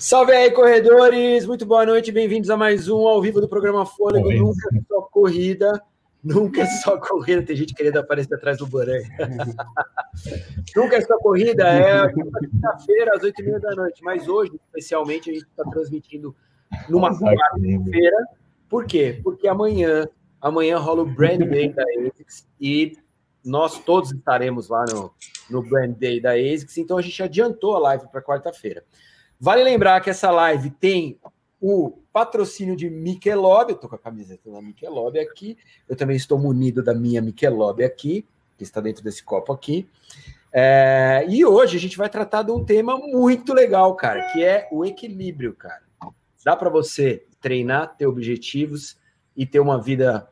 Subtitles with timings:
[0.00, 1.44] Salve aí, corredores!
[1.44, 4.32] Muito boa noite, bem-vindos a mais um ao vivo do programa Fôlego.
[4.32, 5.82] Nunca só corrida,
[6.24, 7.42] nunca só corrida.
[7.42, 9.02] Tem gente querendo aparecer atrás do banner.
[10.74, 14.02] nunca só corrida, é quinta-feira, às oito e meia da noite.
[14.02, 16.34] Mas hoje, especialmente, a gente está transmitindo
[16.88, 18.24] numa quarta-feira.
[18.70, 19.20] Por quê?
[19.22, 20.08] Porque amanhã,
[20.40, 22.96] amanhã rola o Brand Day da ASICS e
[23.44, 25.12] nós todos estaremos lá no,
[25.50, 28.82] no Brand Day da ASICS, então a gente adiantou a live para quarta-feira.
[29.40, 31.18] Vale lembrar que essa live tem
[31.60, 35.56] o patrocínio de Michelob, eu estou com a camiseta da Michelob aqui,
[35.88, 38.26] eu também estou munido da minha Michelob aqui,
[38.58, 39.88] que está dentro desse copo aqui.
[40.52, 44.68] É, e hoje a gente vai tratar de um tema muito legal, cara, que é
[44.70, 45.82] o equilíbrio, cara.
[46.44, 48.98] Dá para você treinar, ter objetivos
[49.36, 50.28] e ter uma vida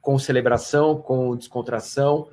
[0.00, 2.28] com celebração, com descontração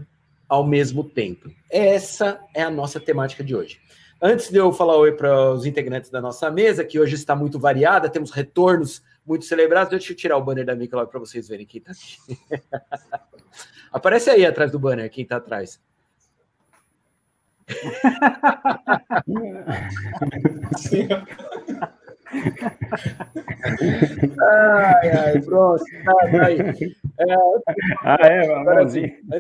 [0.48, 1.50] ao mesmo tempo.
[1.70, 3.80] Essa é a nossa temática de hoje.
[4.20, 7.60] Antes de eu falar oi para os integrantes da nossa mesa, que hoje está muito
[7.60, 9.92] variada, temos retornos muito celebrados.
[9.92, 12.18] Deixa eu tirar o banner da Mica para vocês verem quem está aqui.
[13.94, 15.80] Aparece aí atrás do banner, quem está atrás.
[24.42, 25.84] ai, ai, pronto.
[26.06, 26.52] Tá.
[27.20, 27.34] É,
[28.04, 28.94] ah, é, agora, antes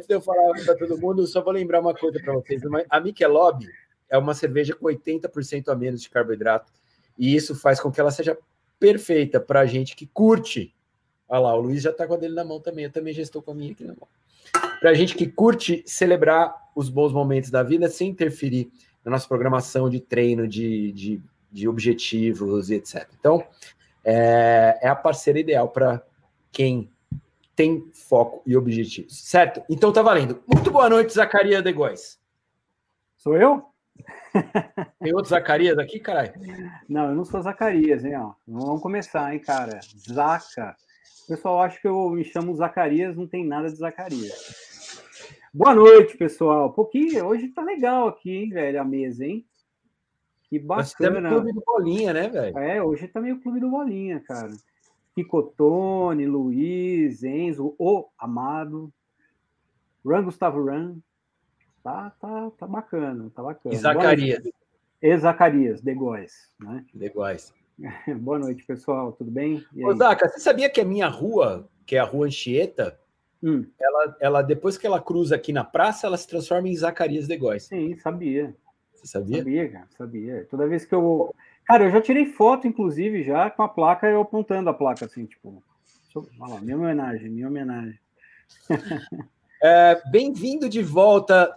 [0.08, 2.62] de eu falar para todo mundo, só vou lembrar uma coisa para vocês.
[2.89, 3.66] A Michelob
[4.09, 6.72] é uma cerveja com 80% a menos de carboidrato.
[7.17, 8.38] E isso faz com que ela seja
[8.80, 10.73] perfeita para a gente que curte.
[11.27, 12.85] Olha lá, o Luiz já está com a dele na mão também.
[12.85, 14.08] Eu também já estou com a minha aqui na mão.
[14.80, 18.72] Para gente que curte celebrar os bons momentos da vida sem interferir
[19.03, 23.09] na nossa programação de treino, de, de, de objetivos e etc.
[23.19, 23.44] Então,
[24.03, 26.02] é, é a parceira ideal para
[26.52, 26.89] quem
[27.55, 29.63] tem foco e objetivos, certo?
[29.67, 30.41] Então tá valendo.
[30.47, 32.19] Muito boa noite, Zacarias de Góes.
[33.17, 33.66] Sou eu?
[35.00, 36.34] Tem outro Zacarias aqui, caralho?
[36.88, 38.16] Não, eu não sou Zacarias, hein?
[38.17, 38.34] Ó.
[38.48, 39.80] Vamos começar, hein, cara?
[40.09, 40.76] Zaca.
[41.23, 44.68] O pessoal acha que eu me chamo Zacarias, não tem nada de Zacarias.
[45.53, 46.72] Boa noite, pessoal.
[46.72, 49.46] Pouquinho, hoje tá legal aqui, hein, velho, a mesa, hein?
[50.50, 51.19] Que bacana.
[51.19, 52.58] Mas clube do Bolinha, né, velho?
[52.58, 54.52] É, hoje tá meio clube do Bolinha, cara.
[55.16, 58.94] Picotone, Luiz, Enzo, o Amado,
[60.06, 60.96] Ran Gustavo Ran,
[61.84, 63.74] Tá, tá, tá bacana, tá bacana.
[63.74, 64.44] E Zacarias.
[65.02, 66.84] E Zacarias, de Góis, né?
[66.94, 67.54] De Góis.
[68.20, 69.64] Boa noite, pessoal, tudo bem?
[69.84, 73.00] Ô, Zaca, você sabia que a minha rua, que é a rua Anchieta,
[73.44, 73.66] hum.
[73.80, 77.38] ela, ela, depois que ela cruza aqui na praça, ela se transforma em Zacarias de
[77.38, 77.64] Góis?
[77.64, 78.56] Sim, sabia.
[78.94, 79.38] Você sabia?
[79.38, 80.48] Sabia, cara, sabia.
[80.50, 81.34] Toda vez que eu.
[81.66, 85.26] Cara, eu já tirei foto, inclusive, já com a placa, eu apontando a placa, assim,
[85.26, 85.62] tipo.
[86.40, 88.00] Olha lá, minha homenagem, minha homenagem.
[89.59, 91.52] É, Bem-vindo de volta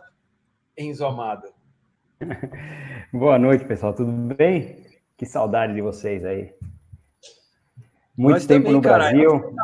[0.81, 1.47] Enzo Amado.
[3.13, 3.93] Boa noite, pessoal.
[3.93, 4.83] Tudo bem?
[5.15, 6.55] Que saudade de vocês aí.
[8.17, 9.55] Muito Nós tempo também, no Brasil.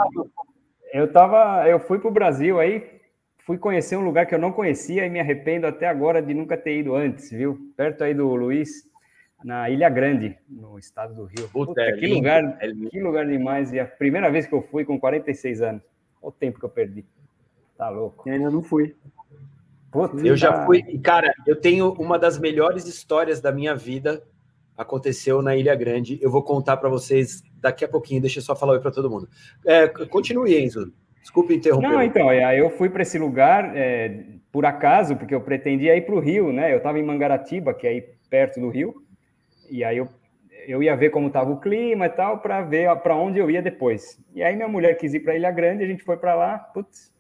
[0.93, 3.01] Eu tava, eu fui para o Brasil aí,
[3.39, 6.55] fui conhecer um lugar que eu não conhecia e me arrependo até agora de nunca
[6.55, 7.73] ter ido antes, viu?
[7.75, 8.69] Perto aí do Luiz,
[9.43, 11.49] na Ilha Grande, no estado do Rio.
[11.49, 13.73] Puta, Puta é que lindo, lugar, é que lugar demais.
[13.73, 15.83] E a primeira vez que eu fui com 46 anos.
[16.21, 17.07] Olha o tempo que eu perdi.
[17.79, 18.29] Tá louco.
[18.29, 18.95] Eu ainda não fui.
[19.91, 24.23] Putz, eu já fui, cara, eu tenho uma das melhores histórias da minha vida
[24.77, 26.19] aconteceu na Ilha Grande.
[26.21, 28.21] Eu vou contar para vocês daqui a pouquinho.
[28.21, 29.29] Deixa eu só falar oi para todo mundo.
[29.65, 30.93] É, continue, Enzo.
[31.21, 31.89] Desculpe interromper.
[31.89, 36.03] Não, então, aí eu fui para esse lugar é, por acaso, porque eu pretendia ir
[36.03, 36.73] para o Rio, né?
[36.73, 38.95] Eu estava em Mangaratiba, que é aí perto do Rio,
[39.69, 40.09] e aí eu,
[40.69, 43.61] eu ia ver como estava o clima e tal, para ver para onde eu ia
[43.61, 44.23] depois.
[44.35, 47.13] E aí minha mulher quis ir para Ilha Grande, a gente foi para lá, putz,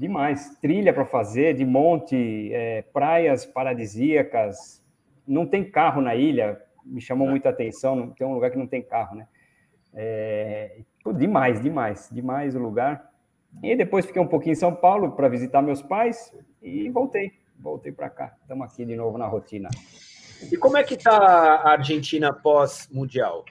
[0.00, 0.56] Demais.
[0.62, 4.82] Trilha para fazer, de monte, é, praias paradisíacas.
[5.28, 7.30] Não tem carro na ilha, me chamou é.
[7.30, 7.94] muita atenção.
[7.94, 9.28] Não, tem um lugar que não tem carro, né?
[9.92, 10.78] É,
[11.14, 13.10] demais, demais, demais o lugar.
[13.62, 17.32] E depois fiquei um pouquinho em São Paulo para visitar meus pais e voltei.
[17.58, 18.34] Voltei para cá.
[18.40, 19.68] Estamos aqui de novo na rotina.
[20.50, 23.44] E como é que está a Argentina pós-mundial?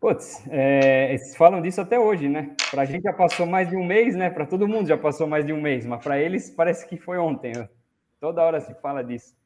[0.00, 2.56] Putz, é, eles falam disso até hoje, né?
[2.70, 4.30] Para a gente já passou mais de um mês, né?
[4.30, 7.18] Para todo mundo já passou mais de um mês, mas para eles parece que foi
[7.18, 7.52] ontem.
[8.18, 9.36] Toda hora se fala disso.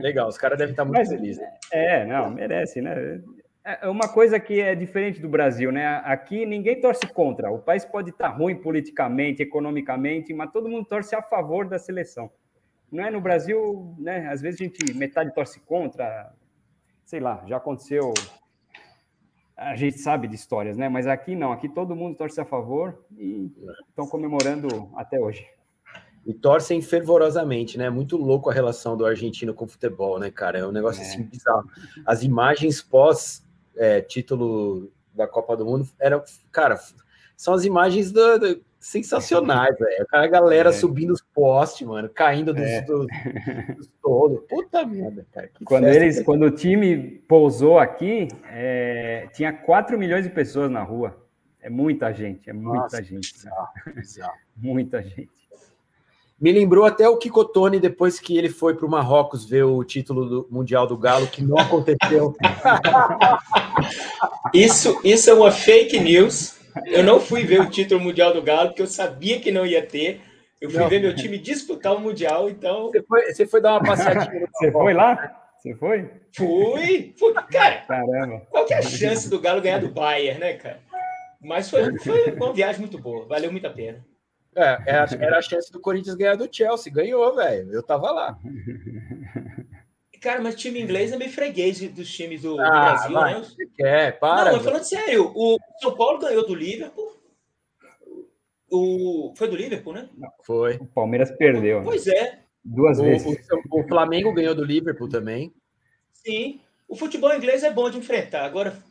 [0.00, 1.42] Legal, os caras devem estar muito mas, felizes.
[1.70, 3.20] É, não, merece, né?
[3.62, 6.00] É, é uma coisa que é diferente do Brasil, né?
[6.04, 7.50] Aqui ninguém torce contra.
[7.50, 12.30] O país pode estar ruim politicamente, economicamente, mas todo mundo torce a favor da seleção.
[12.90, 14.28] Não é no Brasil, né?
[14.28, 16.32] Às vezes a gente metade torce contra,
[17.04, 18.14] sei lá, já aconteceu
[19.56, 20.88] a gente sabe de histórias, né?
[20.88, 23.50] Mas aqui não, aqui todo mundo torce a favor e
[23.88, 25.46] estão comemorando até hoje.
[26.26, 27.90] e torcem fervorosamente, né?
[27.90, 30.58] Muito louco a relação do argentino com o futebol, né, cara?
[30.58, 31.06] É um negócio é.
[31.06, 31.68] assim bizarro.
[32.06, 33.46] As imagens pós
[33.76, 36.80] é, título da Copa do Mundo eram, cara,
[37.36, 40.06] são as imagens do, do sensacionais, velho.
[40.12, 40.72] A galera é.
[40.72, 42.82] subindo os postes, mano, caindo dos, é.
[42.82, 43.06] dos,
[43.78, 44.40] dos todos.
[44.46, 45.50] Puta merda, cara.
[45.64, 51.16] Quando, eles, quando o time pousou aqui, é, tinha 4 milhões de pessoas na rua.
[51.62, 53.32] É muita gente, é muita Nossa, gente.
[53.32, 54.34] Bizarro, bizarro.
[54.54, 55.30] muita gente.
[56.38, 60.28] Me lembrou até o Kikotone depois que ele foi para o Marrocos ver o título
[60.28, 62.36] do Mundial do Galo, que não aconteceu.
[64.52, 66.62] isso, isso é uma fake news.
[66.86, 69.84] Eu não fui ver o título mundial do Galo, porque eu sabia que não ia
[69.84, 70.20] ter.
[70.60, 70.88] Eu fui não.
[70.88, 72.90] ver meu time disputar o Mundial, então.
[72.90, 74.48] Você foi, você foi dar uma passeadinha.
[74.54, 75.42] Você foi lá?
[75.58, 76.10] Você foi?
[76.34, 77.14] Fui!
[77.18, 77.34] fui.
[77.50, 78.46] Cara, Caramba.
[78.50, 80.80] qual que é a chance do Galo ganhar do Bayern, né, cara?
[81.40, 84.04] Mas foi, foi uma viagem muito boa, valeu muito a pena.
[84.56, 86.92] É, era a chance do Corinthians ganhar do Chelsea.
[86.92, 87.72] Ganhou, velho.
[87.72, 88.38] Eu tava lá.
[90.24, 93.46] Cara, mas time inglês é meio freguês dos times do, ah, Brasil, vai, né?
[93.76, 94.46] Quer, para.
[94.46, 97.14] Não, mas falando sério, o São Paulo ganhou do Liverpool.
[98.70, 99.34] O...
[99.36, 100.08] Foi do Liverpool, né?
[100.42, 100.76] Foi.
[100.76, 101.80] O Palmeiras perdeu.
[101.80, 101.84] Né?
[101.84, 102.38] Pois é.
[102.64, 103.46] Duas o, vezes.
[103.70, 105.52] O, o, Flamengo ganhou do Liverpool também.
[106.10, 106.58] Sim.
[106.88, 108.46] O futebol inglês é bom de enfrentar.
[108.46, 108.82] Agora,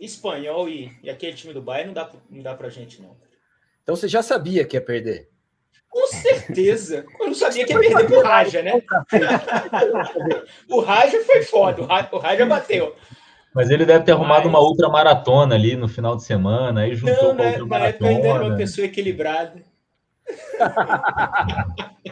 [0.00, 3.16] espanhol e, e aquele time do Bayern não dá, não dá pra gente, não.
[3.84, 5.30] Então você já sabia que ia perder.
[5.92, 7.04] Com certeza.
[7.20, 8.82] Eu não sabia que ia perder pro Raja, né?
[10.70, 12.96] o Raja foi foda, o Raja bateu.
[13.54, 14.48] Mas ele deve ter arrumado Mas...
[14.48, 17.50] uma outra maratona ali no final de semana, aí juntou não, com né?
[17.50, 18.10] outra maratona.
[18.10, 19.62] ainda era uma pessoa equilibrada.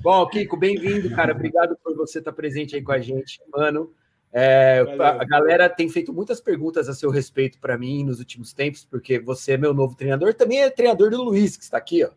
[0.00, 1.32] Bom, Kiko, bem-vindo, cara.
[1.32, 3.92] Obrigado por você estar presente aí com a gente, mano.
[4.32, 8.84] É, a galera tem feito muitas perguntas a seu respeito para mim nos últimos tempos,
[8.84, 12.10] porque você é meu novo treinador, também é treinador do Luiz, que está aqui, ó.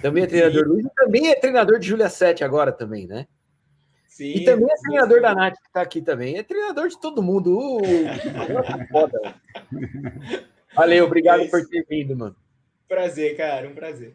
[0.00, 3.26] Também é treinador do Luiz e também é treinador de Júlia Sete agora também, né?
[4.08, 5.22] Sim, e também é treinador sim.
[5.22, 6.36] da Nath, que está aqui também.
[6.36, 7.58] É treinador de todo mundo.
[7.58, 7.82] Uh,
[8.92, 9.34] foda.
[10.74, 12.36] Valeu, obrigado é por ter vindo, mano.
[12.86, 14.14] Prazer, cara, um prazer.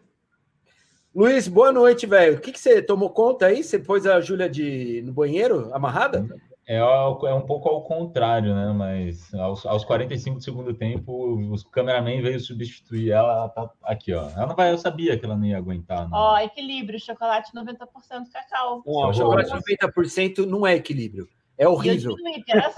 [1.16, 2.38] Luiz, boa noite, velho.
[2.38, 3.64] O que, que você tomou conta aí?
[3.64, 5.02] Você pôs a Júlia de...
[5.04, 6.28] no banheiro, amarrada?
[6.68, 8.74] É, é um pouco ao contrário, né?
[8.74, 14.14] Mas aos, aos 45 do segundo tempo, os cameraman veio substituir ela, ela tá aqui,
[14.14, 14.30] ó.
[14.32, 16.10] Ela não vai, eu sabia que ela não ia aguentar.
[16.12, 17.88] Ó, oh, equilíbrio, chocolate 90%
[18.34, 18.84] cacau.
[18.86, 21.30] Não, chocolate 90% não é equilíbrio.
[21.58, 22.16] É horrível.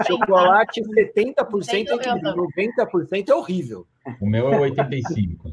[0.06, 3.86] Chocolate 70% é equilíbrio, 90% é horrível.
[4.20, 5.52] O meu é 85.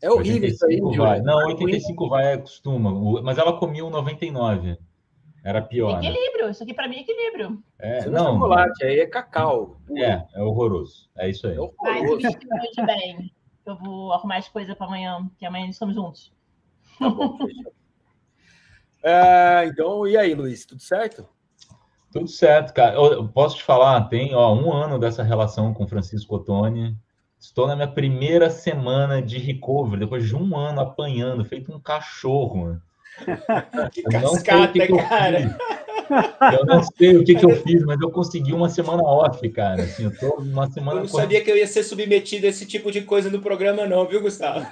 [0.00, 1.20] É horrível isso aí, vai.
[1.20, 3.22] Não, 85 vai, costuma.
[3.22, 4.78] Mas ela comia um 99.
[5.44, 6.00] Era pior.
[6.00, 6.08] Né?
[6.08, 6.50] Equilíbrio, né?
[6.52, 7.62] isso aqui para mim é equilíbrio.
[7.78, 9.80] É, não, não, chocolate, aí é cacau.
[9.96, 11.10] É, é horroroso.
[11.16, 11.56] É isso aí.
[11.56, 12.20] É horroroso.
[12.48, 13.32] Mas bem.
[13.64, 16.32] Eu vou arrumar as coisas para amanhã, que amanhã estamos juntos.
[16.98, 17.38] Tá bom,
[19.02, 21.28] é, então, e aí, Luiz, tudo certo?
[22.12, 22.94] Tudo certo, cara.
[22.94, 26.96] Eu posso te falar, tem ó, um ano dessa relação com Francisco Ottoni.
[27.38, 32.56] Estou na minha primeira semana de recovery, depois de um ano apanhando, feito um cachorro.
[32.64, 32.82] Mano.
[33.92, 35.56] Que cascata, que que cara.
[36.58, 39.82] Eu não sei o que, que eu fiz, mas eu consegui uma semana off, cara.
[39.82, 40.98] Assim, eu tô uma semana.
[40.98, 43.86] Eu não sabia que eu ia ser submetido a esse tipo de coisa no programa,
[43.86, 44.66] não, viu, Gustavo?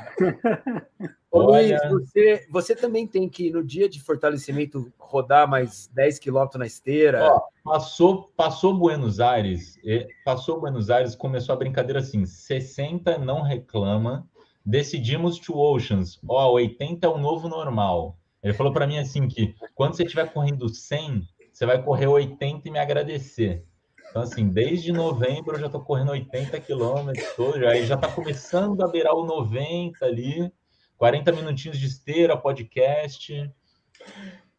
[1.31, 6.58] Ô, Luiz, você, você também tem que, no dia de fortalecimento, rodar mais 10 quilômetros
[6.58, 7.25] na esteira.
[7.25, 9.78] Ó, passou, passou Buenos Aires,
[10.25, 14.26] passou Buenos Aires, começou a brincadeira assim: 60 não reclama,
[14.66, 18.16] decidimos to Oceans, ó, 80 é o novo normal.
[18.42, 22.68] Ele falou para mim assim que quando você estiver correndo 100, você vai correr 80
[22.68, 23.64] e me agradecer.
[24.09, 28.88] Então, assim, desde novembro eu já estou correndo 80 quilômetros, aí já está começando a
[28.88, 30.52] beirar o 90 ali,
[30.97, 33.52] 40 minutinhos de esteira, podcast.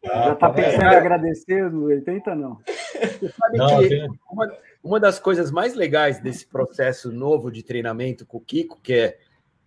[0.02, 2.58] Já está pensando em agradecer no 80, não?
[2.64, 4.18] Você sabe não, que tenho...
[4.30, 8.94] uma, uma das coisas mais legais desse processo novo de treinamento com o Kiko, que
[8.94, 9.18] é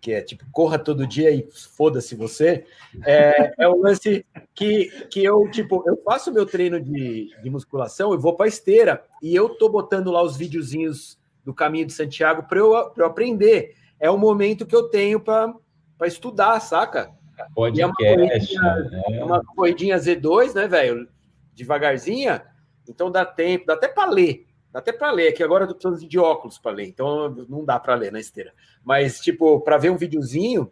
[0.06, 2.64] que é tipo, corra todo dia e foda-se você,
[3.04, 8.12] é, é um lance que, que eu, tipo, eu faço meu treino de, de musculação,
[8.12, 12.44] eu vou para esteira e eu tô botando lá os videozinhos do caminho de Santiago
[12.44, 13.74] para eu, eu aprender.
[13.98, 15.56] É o momento que eu tenho para
[16.04, 17.10] estudar, saca?
[17.52, 19.24] Podcast, é uma, corridinha, é.
[19.24, 21.08] uma corridinha Z2, né, velho?
[21.52, 22.44] Devagarzinha,
[22.88, 24.46] então dá tempo, dá até para ler.
[24.76, 27.64] Dá até para ler, que agora eu tô precisando de óculos para ler, então não
[27.64, 28.52] dá para ler na esteira.
[28.84, 30.70] Mas, tipo, para ver um videozinho,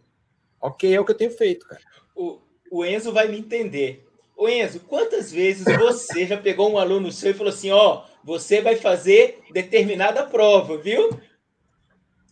[0.61, 1.81] ok, é o que eu tenho feito, cara.
[2.15, 2.39] O,
[2.71, 4.07] o Enzo vai me entender.
[4.37, 8.61] O Enzo, quantas vezes você já pegou um aluno seu e falou assim: ó, você
[8.61, 11.19] vai fazer determinada prova, viu?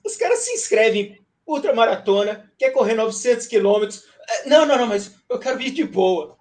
[0.04, 4.04] Os caras se inscrevem ultramaratona, quer correr 900 quilômetros,
[4.44, 6.36] Não, não, não, mas eu quero vir de boa.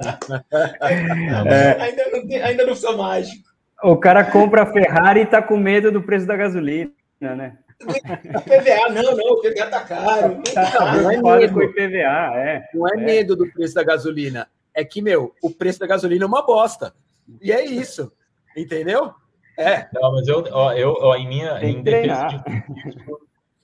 [0.00, 1.78] É.
[1.82, 3.47] Ainda, não, ainda não sou mágico.
[3.82, 7.58] O cara compra a Ferrari e tá com medo do preço da gasolina, né?
[7.78, 10.42] PVA, não, não, o PVA tá caro.
[10.52, 11.54] Tá, não é medo.
[11.54, 12.68] Com IPVA, é.
[12.74, 14.48] Não é, é, medo do preço da gasolina.
[14.74, 16.92] É que, meu, o preço da gasolina é uma bosta.
[17.40, 18.12] E é isso.
[18.56, 19.12] Entendeu?
[19.56, 19.88] É.
[19.92, 22.64] Não, mas eu, ó, eu ó, em minha em defesa de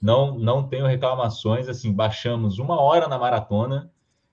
[0.00, 1.68] não, não tenho reclamações.
[1.68, 3.90] Assim, baixamos uma hora na maratona.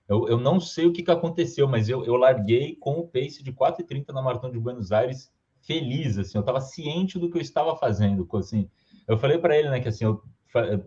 [0.08, 3.42] Eu, eu não sei o que, que aconteceu, mas eu, eu larguei com o pace
[3.42, 5.30] de 4,30 na maratona de Buenos Aires
[5.62, 6.18] feliz.
[6.18, 8.28] Assim, eu estava ciente do que eu estava fazendo.
[8.34, 8.68] Assim,
[9.06, 10.22] eu falei para ele, né, que assim, eu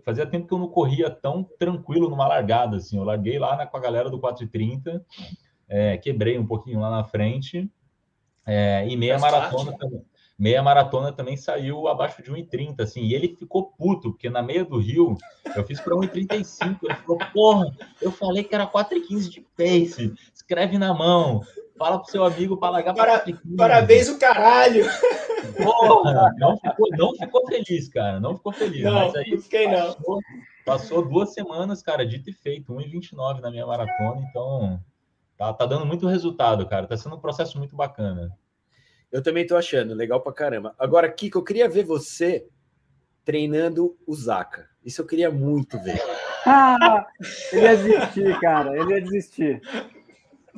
[0.04, 3.66] fazia tempo que eu não corria tão tranquilo numa largada, assim, eu larguei lá na,
[3.66, 5.02] com a galera do 4,30,
[5.68, 7.68] é, quebrei um pouquinho lá na frente,
[8.46, 10.06] é, e meia maratona também.
[10.38, 14.66] Meia maratona também saiu abaixo de 1,30, assim, e ele ficou puto, porque na meia
[14.66, 15.18] do Rio
[15.56, 16.78] eu fiz para 1,35.
[16.84, 21.42] Ele falou: Porra, eu falei que era 4,15 de pace, escreve na mão,
[21.78, 23.24] fala pro seu amigo para largar para,
[23.58, 24.86] Parabéns, o caralho!
[25.64, 28.20] Porra, não ficou, não ficou feliz, cara.
[28.20, 28.84] Não ficou feliz.
[28.84, 30.20] Não, mas aí fiquei passou, não.
[30.66, 34.82] Passou duas semanas, cara, dito e feito, 1,29 na minha maratona, então
[35.38, 36.88] tá, tá dando muito resultado, cara.
[36.88, 38.36] Tá sendo um processo muito bacana.
[39.16, 40.76] Eu também tô achando, legal pra caramba.
[40.78, 42.46] Agora, Kiko, eu queria ver você
[43.24, 44.68] treinando o Zaka.
[44.84, 46.02] Isso eu queria muito ver.
[46.46, 47.08] Ah,
[47.54, 48.78] ele ia desistir, cara.
[48.78, 49.62] Ele ia desistir.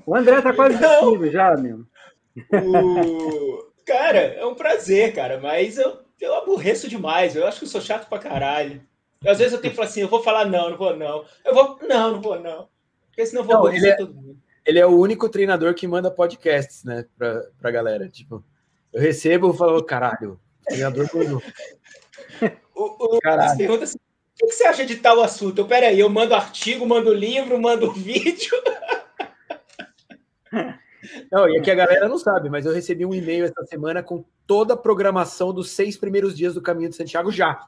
[0.03, 1.85] O André tá quase desistindo já, meu.
[2.51, 3.71] O...
[3.85, 7.35] Cara, é um prazer, cara, mas eu, eu aborreço demais.
[7.35, 8.81] Eu acho que eu sou chato pra caralho.
[9.23, 11.23] Às vezes eu tenho que falar assim, eu vou falar não, não vou não.
[11.45, 12.67] Eu vou, não, não vou não.
[13.09, 14.39] Porque senão eu vou não, ele é, todo mundo.
[14.67, 18.09] Ele é o único treinador que manda podcasts, né, pra, pra galera.
[18.09, 18.43] Tipo,
[18.91, 21.41] eu recebo e falo, caralho, treinador do...
[22.75, 23.57] o, o, caralho.
[23.57, 25.59] Pergunta assim, o que você acha de tal assunto?
[25.59, 28.51] Eu, peraí, eu mando artigo, mando livro, mando vídeo.
[31.31, 34.25] Não, e aqui a galera não sabe, mas eu recebi um e-mail essa semana com
[34.45, 37.65] toda a programação dos seis primeiros dias do Caminho de Santiago já.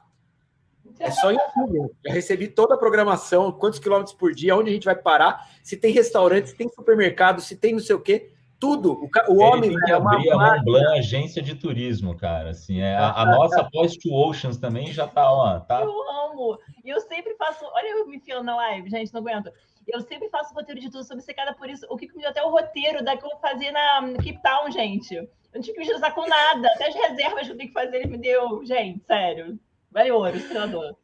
[1.00, 1.90] É só em julho.
[2.06, 5.76] Já recebi toda a programação, quantos quilômetros por dia, onde a gente vai parar, se
[5.76, 8.30] tem restaurante, se tem supermercado, se tem não sei o quê.
[8.58, 8.92] Tudo.
[8.92, 12.50] O, o homem tem que abrir a Mont Blanc agência de turismo, cara.
[12.50, 15.58] Assim, é, a, a nossa Post Oceans também já tá, ó.
[15.60, 15.80] Tá...
[15.80, 16.58] Eu amo.
[16.84, 17.64] E eu sempre faço.
[17.64, 19.50] Olha, eu me enfiando na live, gente, não aguento.
[19.88, 21.86] Eu sempre faço roteiro de tudo, sou obcecada por isso.
[21.88, 24.70] O que me deu até o roteiro da que eu vou fazer na Cape Town,
[24.70, 25.14] gente.
[25.14, 26.68] Eu não tive que me usar com nada.
[26.74, 28.62] Até as reservas que eu tenho que fazer, ele me deu.
[28.66, 29.58] Gente, sério.
[29.90, 30.94] Vale ouro, esse treinador.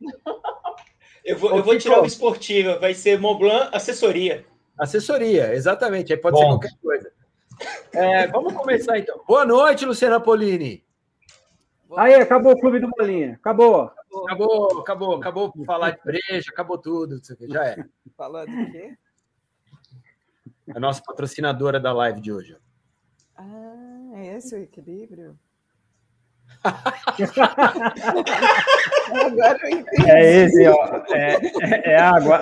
[1.25, 4.47] Eu vou, eu vou tirar uma esportiva, vai ser Montblanc assessoria.
[4.79, 6.13] Assessoria, exatamente.
[6.13, 6.41] Aí pode Bom.
[6.41, 7.13] ser qualquer coisa.
[7.93, 9.21] É, vamos começar então.
[9.27, 10.85] Boa noite, Luciana Polini.
[11.97, 13.35] Aí, acabou o clube do Bolinha.
[13.35, 13.91] Acabou.
[14.25, 17.85] Acabou, acabou, acabou falar de breja, acabou tudo, já é.
[18.17, 18.99] Falando de quê?
[20.75, 22.57] A nossa patrocinadora da live de hoje.
[23.37, 25.39] Ah, é esse o equilíbrio?
[29.09, 30.11] Agora eu entendi.
[30.11, 31.03] É esse, ó.
[31.11, 32.41] É, é, é água.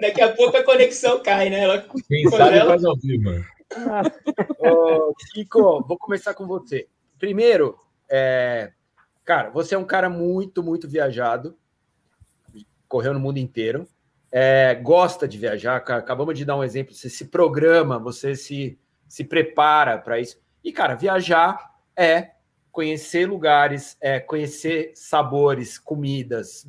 [0.00, 1.60] Daqui a pouco a conexão cai, né?
[1.60, 2.70] Ela, Quem sabe ela...
[2.70, 3.44] faz ao vivo.
[5.32, 6.88] Kiko, vou começar com você.
[7.18, 7.78] Primeiro,
[8.10, 8.72] é,
[9.24, 11.56] cara, você é um cara muito, muito viajado,
[12.88, 13.88] correu no mundo inteiro,
[14.30, 15.76] é, gosta de viajar.
[15.76, 16.94] Acabamos de dar um exemplo.
[16.94, 20.38] Você se programa, você se, se prepara para isso.
[20.62, 22.32] E, cara, viajar é
[22.72, 26.66] conhecer lugares, é conhecer sabores, comidas,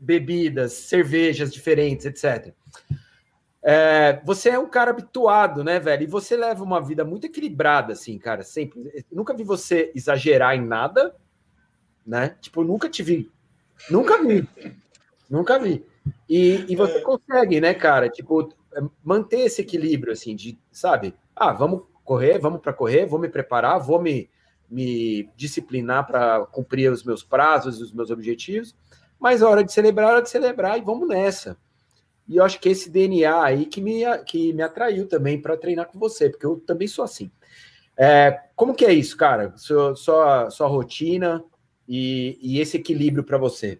[0.00, 2.54] bebidas, cervejas diferentes, etc.
[3.62, 6.02] É, você é um cara habituado, né, velho?
[6.02, 8.42] E você leva uma vida muito equilibrada, assim, cara.
[8.42, 8.90] Sempre.
[8.94, 11.14] Eu nunca vi você exagerar em nada,
[12.04, 12.36] né?
[12.40, 13.30] Tipo, nunca te vi.
[13.88, 14.48] Nunca vi.
[15.30, 15.84] nunca vi.
[16.28, 18.08] E, e você consegue, né, cara?
[18.08, 18.52] Tipo,
[19.02, 21.14] manter esse equilíbrio, assim, de, sabe?
[21.34, 24.28] Ah, vamos correr, vamos para correr, vou me preparar, vou me
[24.72, 28.74] me disciplinar para cumprir os meus prazos os meus objetivos,
[29.20, 31.56] mas a hora de celebrar, a hora de celebrar e vamos nessa.
[32.28, 35.86] E eu acho que esse DNA aí que me, que me atraiu também para treinar
[35.86, 37.30] com você, porque eu também sou assim.
[37.96, 39.52] É, como que é isso, cara?
[39.56, 41.44] Sua, sua, sua rotina
[41.86, 43.78] e, e esse equilíbrio para você?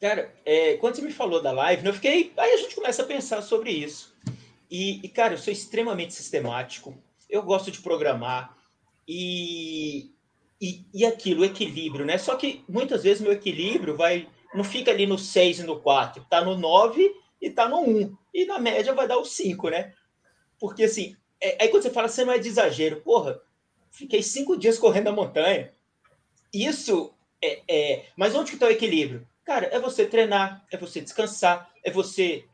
[0.00, 2.32] Cara, é, quando você me falou da live, eu fiquei.
[2.36, 4.16] Aí a gente começa a pensar sobre isso.
[4.70, 6.96] E, e, cara, eu sou extremamente sistemático.
[7.28, 8.56] Eu gosto de programar.
[9.12, 10.08] E,
[10.62, 12.16] e, e aquilo, o equilíbrio, né?
[12.16, 16.24] Só que muitas vezes meu equilíbrio vai não fica ali no 6 e no 4,
[16.30, 17.12] tá no 9
[17.42, 18.16] e tá no 1.
[18.32, 19.92] E na média vai dar o 5, né?
[20.60, 23.40] Porque assim, é, aí quando você fala, você não é de exagero, porra,
[23.90, 25.72] fiquei cinco dias correndo a montanha.
[26.54, 27.12] Isso
[27.42, 27.62] é.
[27.68, 28.04] é...
[28.16, 29.26] Mas onde que tá o equilíbrio?
[29.44, 32.44] Cara, é você treinar, é você descansar, é você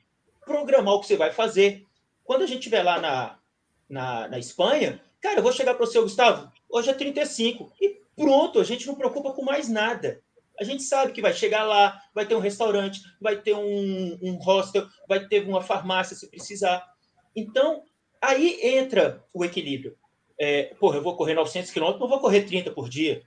[0.47, 1.85] programar o que você vai fazer.
[2.25, 3.39] Quando a gente estiver lá na,
[3.87, 8.01] na, na Espanha, cara, eu vou chegar para o seu Gustavo, hoje é 35, e
[8.15, 10.23] pronto, a gente não preocupa com mais nada.
[10.59, 14.37] A gente sabe que vai chegar lá, vai ter um restaurante, vai ter um, um
[14.37, 16.87] hostel, vai ter uma farmácia se precisar.
[17.35, 17.83] Então,
[18.23, 19.97] aí entra o equilíbrio.
[20.39, 23.23] É, porra, eu vou correr 900 quilômetros, não vou correr 30 por dia,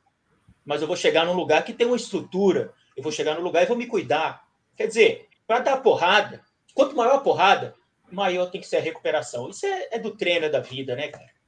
[0.66, 3.64] mas eu vou chegar num lugar que tem uma estrutura, eu vou chegar num lugar
[3.64, 4.48] e vou me cuidar.
[4.78, 7.76] Quer dizer, para dar porrada, quanto maior a porrada,
[8.10, 9.50] maior tem que ser a recuperação.
[9.50, 11.39] Isso é, é do treino, é da vida, né, cara?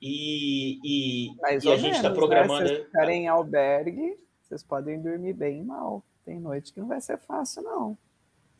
[0.00, 2.62] E, e, Mais e a gente está menos, programando.
[2.62, 2.68] Né?
[2.68, 6.02] Se vocês ficarem em albergue, vocês podem dormir bem mal.
[6.24, 7.98] Tem noite que não vai ser fácil, não.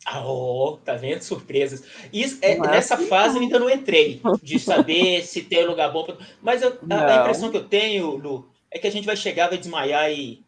[0.07, 1.23] Ah, oh, tá vendo?
[1.23, 1.85] Surpresas.
[2.13, 5.93] Isso, é, é nessa assim, fase eu ainda não entrei, de saber se tem lugar
[5.93, 6.05] bom.
[6.05, 6.17] Pra...
[6.41, 9.49] Mas eu- a, a impressão que eu tenho, Lu, é que a gente vai chegar,
[9.49, 10.43] vai desmaiar e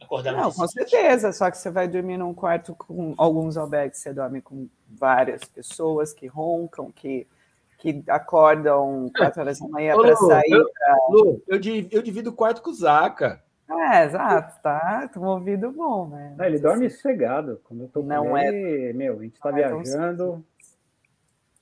[0.00, 1.32] acordar Não, com certeza.
[1.32, 6.12] Só que você vai dormir num quarto com alguns albergues, você dorme com várias pessoas
[6.12, 7.26] que roncam, que,
[7.84, 10.52] que acordam quatro horas da manhã para sair.
[10.52, 10.66] eu,
[11.10, 11.60] Lu, eu,
[11.90, 13.44] eu divido o quarto com o Zaca.
[13.68, 15.10] É, exato, tá?
[15.12, 16.34] Com um ouvido bom, né?
[16.38, 17.60] Não, ele dorme sossegado.
[17.64, 20.44] Quando eu tô com Não ele, meu, a gente tá Não é tão viajando.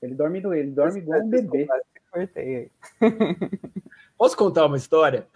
[0.01, 1.67] Ele dorme do ele dorme igual um bebê.
[2.13, 3.11] Cortei aí.
[4.17, 5.27] Posso contar uma história?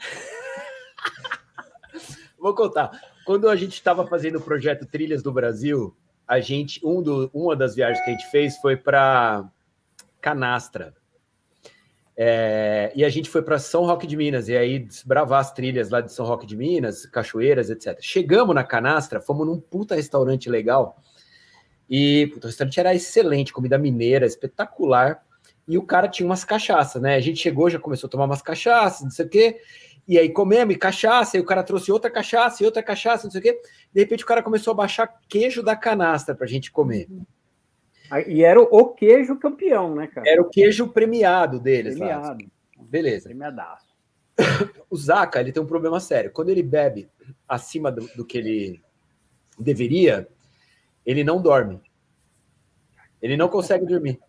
[2.38, 2.92] Vou contar.
[3.24, 5.96] Quando a gente estava fazendo o projeto Trilhas do Brasil,
[6.28, 9.48] a gente um do, uma das viagens que a gente fez foi para
[10.26, 10.92] Canastra.
[12.16, 15.88] É, e a gente foi para São Roque de Minas, e aí desbravar as trilhas
[15.88, 17.96] lá de São Roque de Minas, cachoeiras, etc.
[18.00, 21.00] Chegamos na Canastra, fomos num puta restaurante legal,
[21.88, 25.22] e puta, o restaurante era excelente, comida mineira, espetacular,
[25.68, 27.14] e o cara tinha umas cachaças, né?
[27.14, 29.60] A gente chegou, já começou a tomar umas cachaças, não sei o quê,
[30.08, 33.30] e aí comemos e cachaça, e o cara trouxe outra cachaça e outra cachaça, não
[33.30, 33.60] sei o quê.
[33.92, 37.06] De repente o cara começou a baixar queijo da canastra pra gente comer.
[37.10, 37.35] Ah,
[38.26, 40.28] E era o- queijo campeão, né, cara?
[40.28, 42.06] Era o queijo premiado deles lá.
[42.06, 42.50] Premiado.
[42.88, 43.28] Beleza.
[43.28, 43.86] Premiadaço.
[44.88, 46.30] O Zaca, ele tem um problema sério.
[46.30, 47.08] Quando ele bebe
[47.48, 48.80] acima do, do que ele
[49.58, 50.28] deveria,
[51.04, 51.80] ele não dorme.
[53.20, 54.20] Ele não consegue dormir.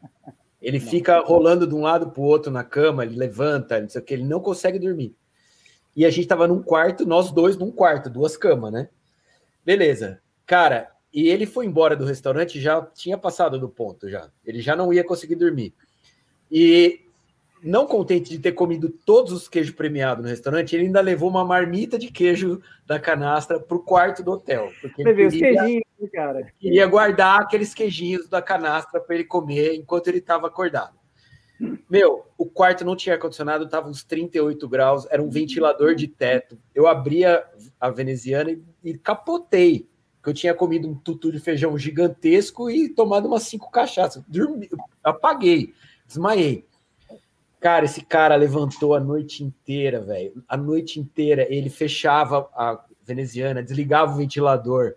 [0.59, 4.01] Ele fica rolando de um lado para o outro na cama, ele levanta, não sei
[4.01, 5.15] o que, ele não consegue dormir.
[5.95, 8.89] E a gente estava num quarto, nós dois num quarto, duas camas, né?
[9.63, 10.19] Beleza.
[10.45, 14.29] Cara, e ele foi embora do restaurante, já tinha passado do ponto já.
[14.45, 15.73] Ele já não ia conseguir dormir.
[16.51, 17.01] E
[17.63, 21.43] não contente de ter comido todos os queijos premiados no restaurante, ele ainda levou uma
[21.43, 24.71] marmita de queijo da canastra pro quarto do hotel.
[24.79, 26.53] Porque ele vê os queria, queijinhos, cara.
[26.59, 30.95] queria guardar aqueles queijinhos da canastra para ele comer enquanto ele estava acordado.
[31.89, 36.59] Meu, o quarto não tinha ar-condicionado, estava uns 38 graus, era um ventilador de teto.
[36.75, 37.43] Eu abria
[37.79, 39.89] a veneziana e, e capotei,
[40.27, 44.21] porque eu tinha comido um tutu de feijão gigantesco e tomado umas cinco cachaças.
[44.27, 44.69] Dormi,
[45.01, 45.73] apaguei,
[46.05, 46.65] desmaiei.
[47.61, 50.43] Cara, esse cara levantou a noite inteira, velho.
[50.47, 54.95] A noite inteira ele fechava a veneziana, desligava o ventilador,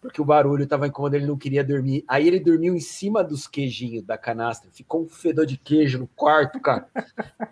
[0.00, 2.04] porque o barulho estava incomodando, ele não queria dormir.
[2.06, 6.06] Aí ele dormiu em cima dos queijinhos da canastra, ficou um fedor de queijo no
[6.06, 6.88] quarto, cara.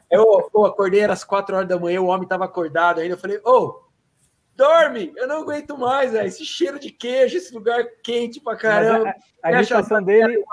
[0.09, 3.15] Eu, eu acordei às quatro horas da manhã, o homem estava acordado ainda.
[3.15, 3.86] Eu falei, ô,
[4.57, 6.27] dorme, eu não aguento mais, velho.
[6.27, 9.05] Esse cheiro de queijo, esse lugar quente pra caramba.
[9.05, 10.45] Mas a, a irritação dele.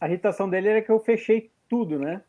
[0.00, 2.22] A irritação dele era que eu fechei tudo, né?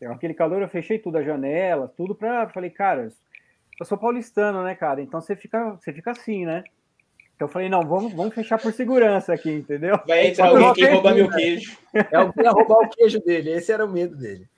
[0.00, 2.48] Eu, aquele calor eu fechei tudo, a janela, tudo pra.
[2.48, 3.08] Falei, cara,
[3.78, 5.00] eu sou paulistano, né, cara?
[5.00, 6.64] Então você fica, você fica assim, né?
[7.34, 10.00] Então eu falei, não, vamos, vamos fechar por segurança aqui, entendeu?
[10.06, 12.08] Vai entrar eu alguém que rouba meu acredito, queijo.
[12.10, 14.48] É alguém ia roubar o queijo dele, esse era o medo dele.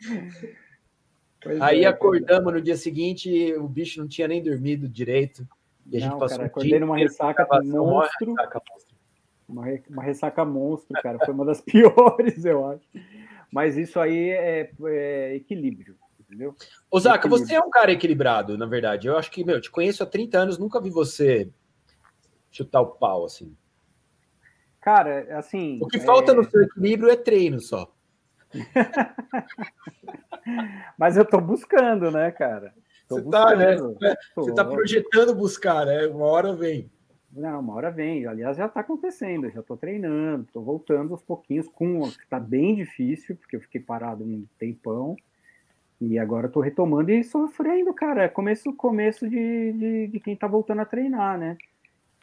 [1.42, 5.46] Pois Aí é, acordamos no dia seguinte, o bicho não tinha nem dormido direito.
[5.90, 8.35] E a gente Não, passou cara, um acordei dia numa ressaca monstro.
[8.35, 8.96] ressaca monstro.
[9.48, 11.18] Uma, re- uma ressaca monstro, cara.
[11.24, 12.87] Foi uma das piores, eu acho.
[13.50, 16.55] Mas isso aí é, é equilíbrio, entendeu?
[16.98, 17.46] Zaca, Equilíbrio.
[17.46, 19.09] você é um cara equilibrado, na verdade.
[19.09, 21.48] Eu acho que, meu, te conheço há 30 anos, nunca vi você
[22.53, 23.57] chutar o pau, assim.
[24.81, 25.79] Cara, assim.
[25.83, 27.92] O que é, falta no seu equilíbrio é treino só.
[30.99, 32.75] Mas eu tô buscando, né, cara?
[33.09, 33.77] Tô Você tá, né?
[34.37, 36.07] Você tá projetando buscar, né?
[36.07, 36.91] Uma hora vem.
[37.33, 38.27] Não, uma hora vem.
[38.27, 39.47] Aliás, já tá acontecendo.
[39.47, 41.69] eu Já tô treinando, tô voltando aos pouquinhos.
[41.69, 45.17] Com tá bem difícil, porque eu fiquei parado um tempão.
[46.01, 48.25] E agora tô retomando e sofrendo, cara.
[48.25, 51.57] É começo, começo de, de, de quem tá voltando a treinar, né?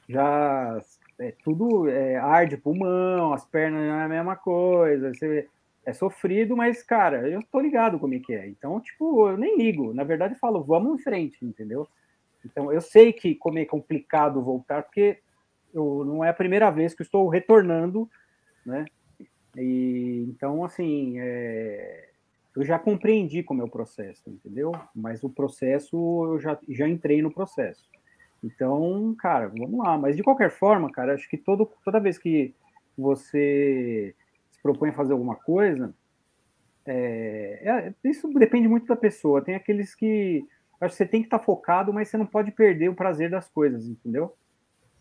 [0.10, 0.82] Já
[1.20, 5.13] é tudo é, arde pulmão, as pernas não é a mesma coisa.
[5.13, 5.48] Você,
[5.88, 8.45] é sofrido, mas, cara, eu tô ligado como é que é.
[8.45, 9.93] Então, tipo, eu nem ligo.
[9.93, 11.88] Na verdade, eu falo, vamos em frente, entendeu?
[12.43, 15.19] Então, eu sei que como é complicado voltar, porque
[15.73, 18.10] eu, não é a primeira vez que estou retornando,
[18.65, 18.84] né?
[19.56, 22.10] E, então, assim, é,
[22.54, 24.73] eu já compreendi como é o processo, entendeu?
[24.93, 25.95] Mas o processo,
[26.26, 27.89] eu já, já entrei no processo.
[28.43, 29.97] Então, cara, vamos lá.
[29.97, 32.54] Mas de qualquer forma, cara, acho que todo, toda vez que
[32.97, 34.13] você
[34.58, 35.93] se propõe a fazer alguma coisa,
[36.86, 39.41] é, é, isso depende muito da pessoa.
[39.41, 40.46] Tem aqueles que
[40.80, 43.30] acho que você tem que estar tá focado, mas você não pode perder o prazer
[43.30, 44.36] das coisas, entendeu?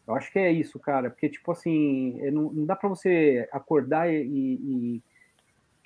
[0.07, 3.49] Eu acho que é isso, cara, porque tipo assim, é, não, não dá para você
[3.51, 5.03] acordar e, e,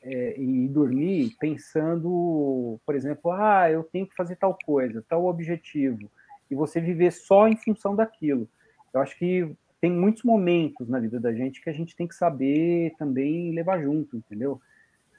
[0.03, 6.11] é, e, dormir pensando, por exemplo, ah, eu tenho que fazer tal coisa, tal objetivo,
[6.51, 8.47] e você viver só em função daquilo.
[8.93, 12.15] Eu acho que tem muitos momentos na vida da gente que a gente tem que
[12.15, 14.61] saber também levar junto, entendeu?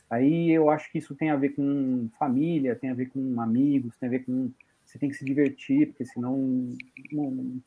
[0.09, 3.97] Aí eu acho que isso tem a ver com família, tem a ver com amigos,
[3.97, 4.51] tem a ver com.
[4.85, 6.37] Você tem que se divertir, porque senão
[7.11, 7.61] não,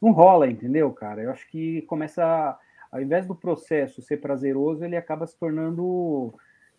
[0.00, 1.22] não rola, entendeu, cara?
[1.22, 2.58] Eu acho que começa.
[2.92, 6.34] Ao invés do processo ser prazeroso, ele acaba se tornando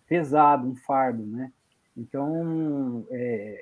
[0.08, 1.52] pesado, um fardo, né?
[1.96, 3.60] Então, é,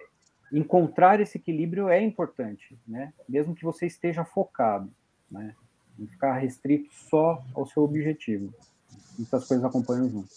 [0.51, 3.13] encontrar esse equilíbrio é importante, né?
[3.27, 4.91] Mesmo que você esteja focado,
[5.29, 5.55] né?
[5.97, 8.53] Não ficar restrito só ao seu objetivo.
[9.17, 10.29] Muitas coisas acompanham junto.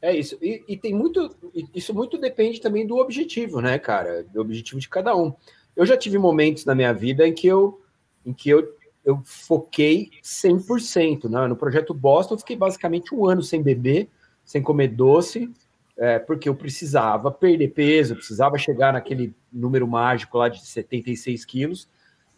[0.00, 0.36] É isso.
[0.42, 1.34] E, e, tem muito.
[1.74, 4.22] Isso muito depende também do objetivo, né, cara?
[4.24, 5.32] Do objetivo de cada um.
[5.74, 7.80] Eu já tive momentos na minha vida em que eu,
[8.24, 11.28] em que eu, eu foquei 100%.
[11.28, 11.46] Né?
[11.46, 14.08] No projeto Boston, eu fiquei basicamente um ano sem beber,
[14.44, 15.50] sem comer doce,
[15.96, 21.88] é, porque eu precisava perder peso, precisava chegar naquele número mágico lá de 76 quilos,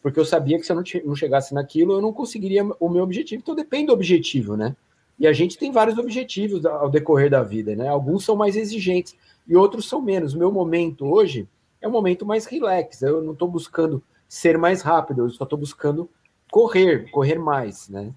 [0.06, 3.02] porque eu sabia que se eu não, não chegasse naquilo, eu não conseguiria o meu
[3.02, 3.42] objetivo.
[3.42, 4.76] Então depende do objetivo, né?
[5.18, 7.88] E a gente tem vários objetivos ao decorrer da vida, né?
[7.88, 9.16] Alguns são mais exigentes
[9.48, 10.32] e outros são menos.
[10.32, 11.48] O meu momento hoje
[11.80, 13.02] é um momento mais relax.
[13.02, 16.08] Eu não estou buscando ser mais rápido, eu só estou buscando
[16.52, 18.14] correr, correr mais, né?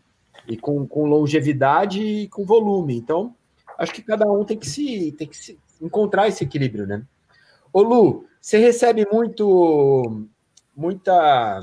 [0.48, 2.98] E com, com longevidade e com volume.
[2.98, 3.34] Então,
[3.80, 7.02] acho que cada um tem que se tem que se encontrar esse equilíbrio, né?
[7.74, 10.28] Ô Lu, você recebe muito
[10.76, 11.62] muita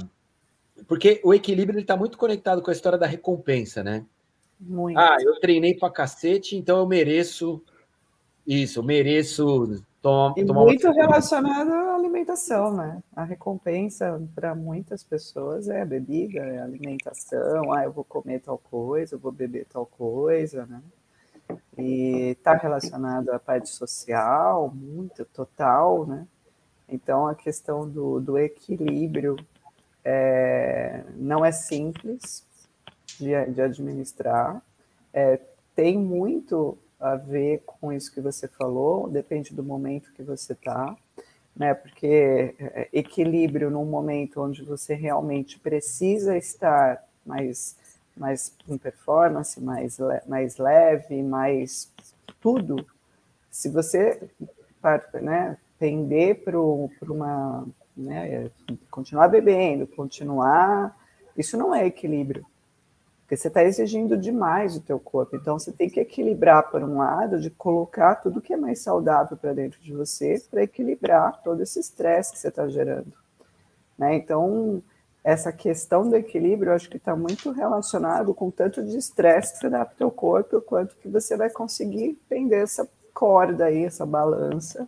[0.87, 4.05] porque o equilíbrio está muito conectado com a história da recompensa, né?
[4.59, 4.99] Muito.
[4.99, 7.63] Ah, eu treinei pra cacete, então eu mereço
[8.47, 13.03] isso, eu mereço tom, e tomar muito relacionado à alimentação, né?
[13.15, 18.41] A recompensa para muitas pessoas é a bebida, é a alimentação, ah, eu vou comer
[18.41, 20.81] tal coisa, eu vou beber tal coisa, né?
[21.77, 26.27] E está relacionado à parte social, muito, total, né?
[26.89, 29.37] Então, a questão do, do equilíbrio
[30.09, 32.47] é, não é simples,
[33.19, 34.63] de, de administrar.
[35.13, 35.41] É,
[35.75, 40.97] tem muito a ver com isso que você falou, depende do momento que você está,
[41.55, 41.75] né?
[41.75, 47.77] Porque é, equilíbrio num momento onde você realmente precisa estar mais,
[48.17, 51.93] mais com performance, mais, mais leve, mais
[52.41, 52.87] tudo.
[53.51, 54.31] Se você
[55.21, 57.67] né, tender para uma.
[57.97, 58.51] Né,
[58.91, 60.95] continuar bebendo, continuar.
[61.37, 62.45] Isso não é equilíbrio
[63.27, 65.35] porque você está exigindo demais o teu corpo.
[65.35, 69.37] Então, você tem que equilibrar, por um lado, de colocar tudo que é mais saudável
[69.37, 73.13] para dentro de você, para equilibrar todo esse estresse que você está gerando.
[73.99, 74.15] Né?
[74.15, 74.81] Então,
[75.25, 79.59] essa questão do equilíbrio, eu acho que está muito relacionado com tanto de estresse que
[79.59, 83.85] você dá para o teu corpo, quanto que você vai conseguir pender essa corda aí,
[83.85, 84.87] essa balança.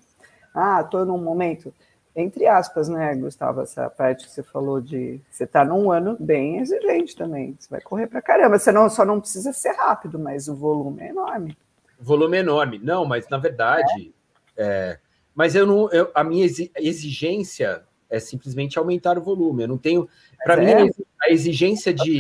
[0.54, 1.74] Ah, estou num momento
[2.20, 6.58] entre aspas, né, Gustavo, essa parte que você falou de você tá num ano bem
[6.58, 7.56] exigente também.
[7.58, 8.58] Você vai correr para caramba.
[8.58, 11.56] Você não, só não precisa ser rápido, mas o volume é enorme.
[11.98, 12.80] O volume é enorme.
[12.82, 14.12] Não, mas na verdade,
[14.56, 14.64] é.
[14.64, 14.98] É,
[15.32, 16.44] mas eu não, eu, a minha
[16.76, 19.62] exigência é simplesmente aumentar o volume.
[19.62, 20.08] Eu não tenho,
[20.42, 20.90] para mim, é.
[21.22, 22.18] a exigência de,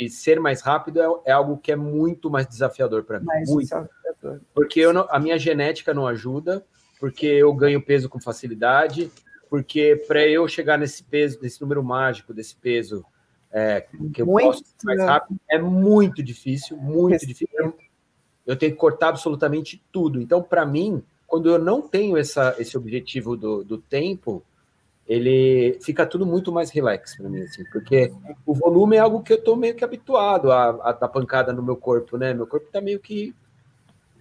[0.00, 3.26] de, ser mais rápido é, é, algo que é muito mais desafiador para mim.
[3.26, 3.64] Mais muito.
[3.64, 4.40] Desafiador.
[4.54, 6.64] Porque eu não, a minha genética não ajuda
[6.98, 9.10] porque eu ganho peso com facilidade,
[9.48, 13.04] porque para eu chegar nesse peso, nesse número mágico desse peso
[13.50, 17.74] é, que eu muito, posso mais rápido, é muito difícil, muito difícil.
[18.44, 20.20] Eu tenho que cortar absolutamente tudo.
[20.20, 24.44] Então, para mim, quando eu não tenho essa, esse objetivo do, do tempo,
[25.06, 28.12] ele fica tudo muito mais relax para mim, assim, porque
[28.44, 31.62] o volume é algo que eu estou meio que habituado a, a dar pancada no
[31.62, 32.34] meu corpo, né?
[32.34, 33.34] Meu corpo está meio que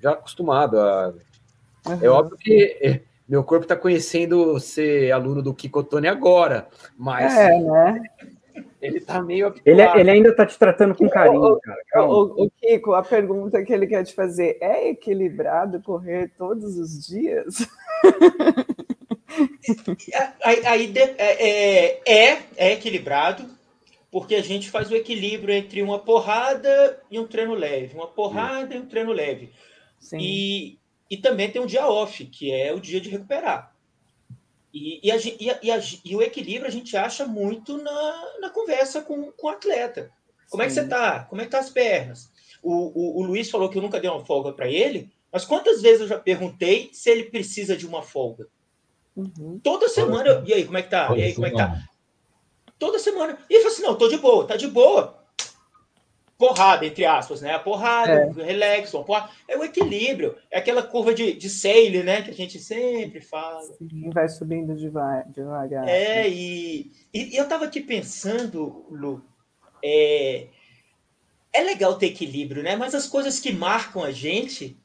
[0.02, 1.14] já acostumado a.
[1.88, 2.00] Uhum.
[2.02, 7.60] É óbvio que é, meu corpo está conhecendo ser aluno do Kikotone agora, mas é,
[7.60, 8.04] né?
[8.82, 12.06] ele está meio ele, é, ele, ainda está te tratando com carinho, cara.
[12.06, 17.06] O, o, Kiko, a pergunta que ele quer te fazer é equilibrado correr todos os
[17.08, 17.68] dias?
[20.44, 23.46] aí, aí é, é, é, é equilibrado,
[24.12, 28.72] porque a gente faz o equilíbrio entre uma porrada e um treino leve, uma porrada
[28.72, 28.78] Sim.
[28.78, 29.52] e um treino leve.
[30.00, 30.18] Sim.
[30.20, 33.76] E, e também tem um dia off, que é o dia de recuperar.
[34.74, 35.16] E, e, a,
[35.62, 39.50] e, a, e, o equilíbrio a gente acha muito na, na conversa com, com o
[39.50, 40.12] atleta.
[40.50, 40.66] Como Sim.
[40.66, 41.20] é que você tá?
[41.26, 42.30] Como é que tá as pernas?
[42.62, 45.82] O, o, o Luiz falou que eu nunca dei uma folga para ele, mas quantas
[45.82, 48.48] vezes eu já perguntei se ele precisa de uma folga?
[49.16, 49.60] Uhum.
[49.64, 51.16] Toda semana, eu, e aí, como é que tá?
[51.16, 51.82] e aí, como é que tá?
[52.78, 53.38] Toda semana.
[53.50, 55.25] E ele falou assim: não, tô de boa, tá de boa.
[56.38, 57.54] Porrada, entre aspas, né?
[57.54, 58.44] A porrada, é.
[58.44, 59.30] relax, uma porrada.
[59.48, 62.24] É o equilíbrio, é aquela curva de, de Sale, né?
[62.24, 63.62] Que a gente sempre fala.
[63.62, 65.30] Sim, vai subindo devagar.
[65.30, 65.88] devagar.
[65.88, 69.24] É, e, e eu tava aqui pensando, Lu,
[69.82, 70.48] é,
[71.54, 72.76] é legal ter equilíbrio, né?
[72.76, 74.78] Mas as coisas que marcam a gente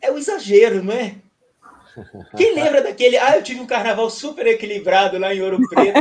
[0.00, 1.16] é o exagero, não é?
[2.36, 3.16] Quem lembra daquele?
[3.16, 5.98] Ah, eu tive um carnaval super equilibrado lá em Ouro Preto.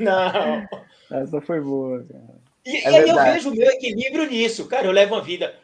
[0.00, 0.68] não.
[1.10, 2.42] Essa foi boa, cara.
[2.64, 4.66] E, é e aí eu vejo o meu equilíbrio nisso.
[4.66, 5.54] Cara, eu levo uma vida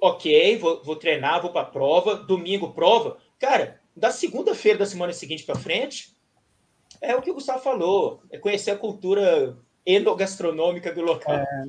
[0.00, 3.18] ok, vou, vou treinar, vou para prova, domingo prova.
[3.38, 6.14] Cara, da segunda-feira da semana seguinte para frente,
[7.00, 11.36] é o que o Gustavo falou, é conhecer a cultura endogastronômica do local.
[11.36, 11.64] É,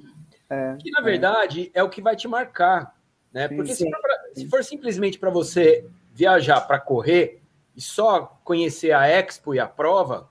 [0.50, 1.80] é, que, na verdade, é.
[1.80, 2.96] é o que vai te marcar.
[3.32, 3.48] Né?
[3.48, 7.42] Porque sim, se, for pra, se for simplesmente para você viajar para correr
[7.76, 10.30] e só conhecer a Expo e a prova,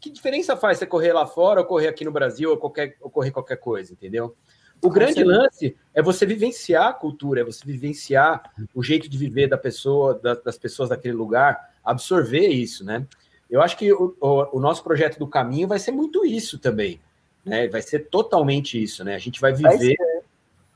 [0.00, 3.10] que diferença faz você correr lá fora ou correr aqui no Brasil ou, qualquer, ou
[3.10, 4.34] correr qualquer coisa, entendeu?
[4.82, 9.48] O grande lance é você vivenciar a cultura, é você vivenciar o jeito de viver
[9.48, 13.06] da pessoa, da, das pessoas daquele lugar, absorver isso, né?
[13.48, 17.00] Eu acho que o, o, o, nosso projeto do caminho vai ser muito isso também,
[17.44, 17.68] né?
[17.68, 19.14] Vai ser totalmente isso, né?
[19.14, 19.96] A gente vai viver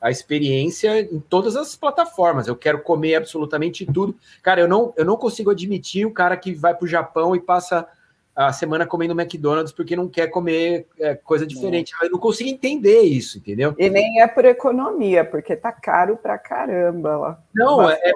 [0.00, 2.46] a experiência em todas as plataformas.
[2.46, 4.14] Eu quero comer absolutamente tudo.
[4.42, 7.40] Cara, eu não, eu não consigo admitir o cara que vai para o Japão e
[7.40, 7.86] passa
[8.34, 11.92] a semana comendo McDonald's porque não quer comer é, coisa diferente.
[12.00, 13.74] Eu não consigo entender isso, entendeu?
[13.78, 17.42] E nem é por economia, porque tá caro pra caramba lá.
[17.54, 18.12] Não, é, é,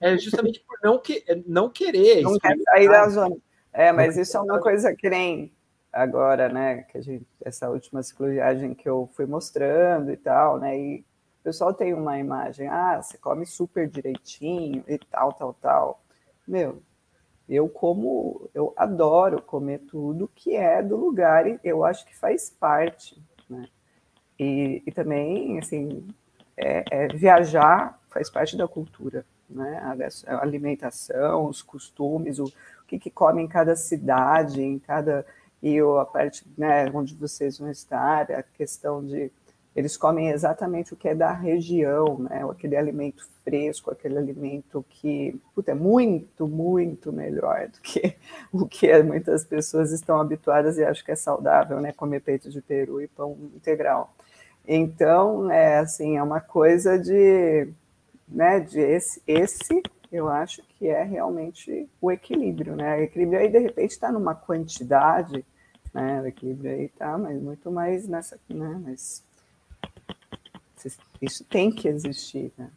[0.00, 2.22] é, é, justamente por não, que, é não querer.
[2.22, 3.36] Não quer sair da zona.
[3.72, 5.50] É, mas isso é uma coisa que nem
[5.92, 10.78] agora, né, que a gente, essa última cicloviagem que eu fui mostrando e tal, né,
[10.78, 11.04] e
[11.40, 16.02] o pessoal tem uma imagem, ah, você come super direitinho e tal, tal, tal.
[16.46, 16.80] Meu,
[17.48, 22.48] eu como, eu adoro comer tudo que é do lugar e eu acho que faz
[22.48, 23.66] parte, né?
[24.38, 26.06] E, e também, assim,
[26.56, 29.78] é, é viajar faz parte da cultura, né?
[30.26, 35.26] A, alimentação, os costumes, o, o que, que come em cada cidade, em cada
[35.62, 39.30] e a parte né, onde vocês vão estar, a questão de
[39.74, 42.44] eles comem exatamente o que é da região, né?
[42.50, 48.14] Aquele alimento fresco, aquele alimento que puta, é muito, muito melhor do que
[48.52, 51.92] o que muitas pessoas estão habituadas e acham que é saudável, né?
[51.92, 54.14] Comer peito de peru e pão integral.
[54.68, 57.68] Então, é assim, é uma coisa de,
[58.28, 58.60] né?
[58.60, 62.98] De esse, esse eu acho que é realmente o equilíbrio, né?
[62.98, 65.42] O equilíbrio aí de repente está numa quantidade
[65.92, 66.20] né?
[66.20, 68.80] O equilíbrio aí tá, mas muito mais nessa, né?
[68.84, 69.22] Mas
[71.20, 72.70] isso tem que existir, né?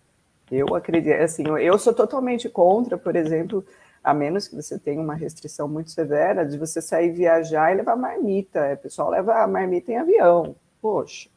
[0.52, 3.66] Eu acredito, assim, eu sou totalmente contra, por exemplo,
[4.04, 7.96] a menos que você tenha uma restrição muito severa de você sair viajar e levar
[7.96, 8.74] marmita.
[8.74, 10.56] O pessoal leva a marmita em avião.
[10.80, 11.28] Poxa,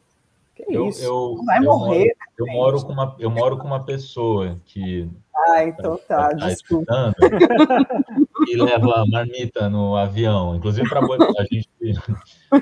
[0.55, 1.03] que eu, isso?
[1.03, 2.14] Eu, vai eu morrer.
[2.38, 5.09] Moro, eu, moro com uma, eu moro com uma pessoa que.
[5.35, 7.14] Ah, então tá, tá, tá desculpa.
[8.52, 10.56] e leva marmita no avião.
[10.56, 11.68] Inclusive, para a gente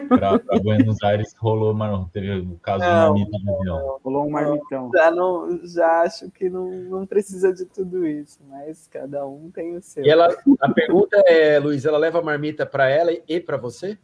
[0.09, 4.01] para Buenos Aires rolou uma, teve o caso não, de marmita no avião.
[4.05, 4.90] Rolou um marmitão.
[4.94, 9.77] Já, não, já acho que não, não precisa de tudo isso, mas cada um tem
[9.77, 10.05] o seu.
[10.05, 10.29] E ela,
[10.61, 13.99] a pergunta é, Luiz, ela leva marmita para ela e para você?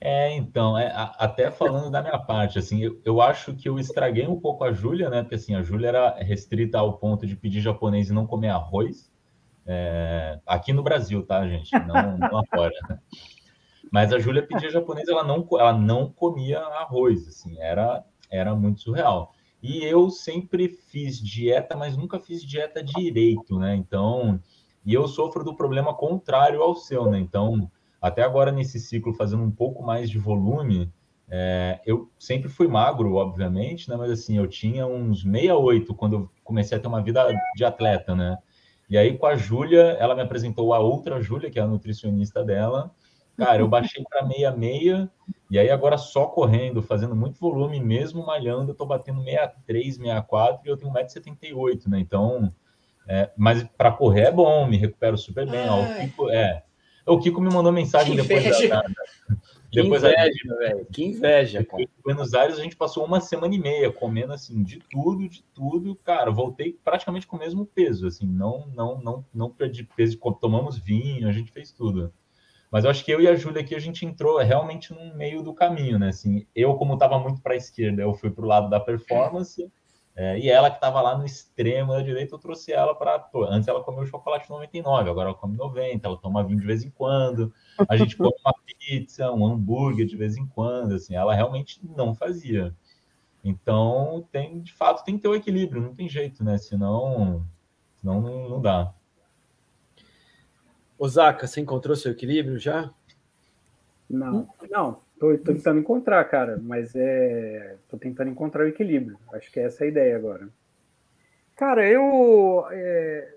[0.00, 3.78] É, então, é, a, até falando da minha parte, assim, eu, eu, acho que eu
[3.78, 5.20] estraguei um pouco a Júlia, né?
[5.20, 9.09] Porque assim, a Júlia era restrita ao ponto de pedir japonês e não comer arroz.
[9.72, 11.70] É, aqui no Brasil, tá, gente?
[11.86, 12.74] Não, não lá fora.
[13.88, 18.80] Mas a Júlia pedia japonês, ela não, ela não comia arroz, assim, era, era muito
[18.80, 19.32] surreal.
[19.62, 23.76] E eu sempre fiz dieta, mas nunca fiz dieta direito, né?
[23.76, 24.40] Então,
[24.84, 27.20] e eu sofro do problema contrário ao seu, né?
[27.20, 27.70] Então,
[28.02, 30.92] até agora, nesse ciclo, fazendo um pouco mais de volume,
[31.28, 33.94] é, eu sempre fui magro, obviamente, né?
[33.96, 38.16] Mas assim, eu tinha uns 68 quando eu comecei a ter uma vida de atleta,
[38.16, 38.36] né?
[38.90, 42.42] E aí, com a Júlia, ela me apresentou a outra Júlia, que é a nutricionista
[42.42, 42.90] dela.
[43.36, 45.08] Cara, eu baixei para 66,
[45.50, 50.60] e aí agora só correndo, fazendo muito volume, mesmo malhando, eu tô batendo 63, 64
[50.66, 52.00] e eu tenho 1,78m, né?
[52.00, 52.52] Então,
[53.08, 55.68] é, mas para correr é bom, me recupero super bem.
[55.68, 56.62] Ó, fico, é,
[57.06, 58.68] O Kiko me mandou mensagem depois inveja.
[58.68, 58.84] da,
[59.70, 60.86] Que depois inveja, velho.
[60.92, 61.82] Que inveja, cara.
[61.82, 65.44] Em Buenos Aires a gente passou uma semana e meia comendo assim de tudo, de
[65.54, 66.30] tudo, cara.
[66.30, 70.18] Voltei praticamente com o mesmo peso, assim, não, não, não, não perdi peso.
[70.40, 72.12] Tomamos vinho, a gente fez tudo.
[72.70, 75.42] Mas eu acho que eu e a Júlia aqui a gente entrou realmente no meio
[75.42, 76.08] do caminho, né?
[76.08, 79.70] Assim, eu como estava muito para a esquerda, eu fui para o lado da performance.
[80.20, 83.26] É, e ela que estava lá no extremo da direita, eu trouxe ela para.
[83.48, 86.90] Antes ela comeu chocolate 99, agora ela come 90, ela toma vinho de vez em
[86.90, 87.50] quando.
[87.88, 92.14] A gente come uma pizza, um hambúrguer de vez em quando, assim, ela realmente não
[92.14, 92.76] fazia.
[93.42, 96.58] Então, tem, de fato, tem que ter o equilíbrio, não tem jeito, né?
[96.58, 97.42] Senão,
[97.96, 98.92] senão não, não dá.
[100.98, 102.92] Osaka, você encontrou seu equilíbrio já?
[104.06, 105.00] Não, não.
[105.20, 107.76] Tô, tô tentando encontrar, cara, mas é.
[107.90, 109.18] Tô tentando encontrar o equilíbrio.
[109.34, 110.48] Acho que é essa a ideia agora.
[111.54, 112.64] Cara, eu.
[112.70, 113.34] é,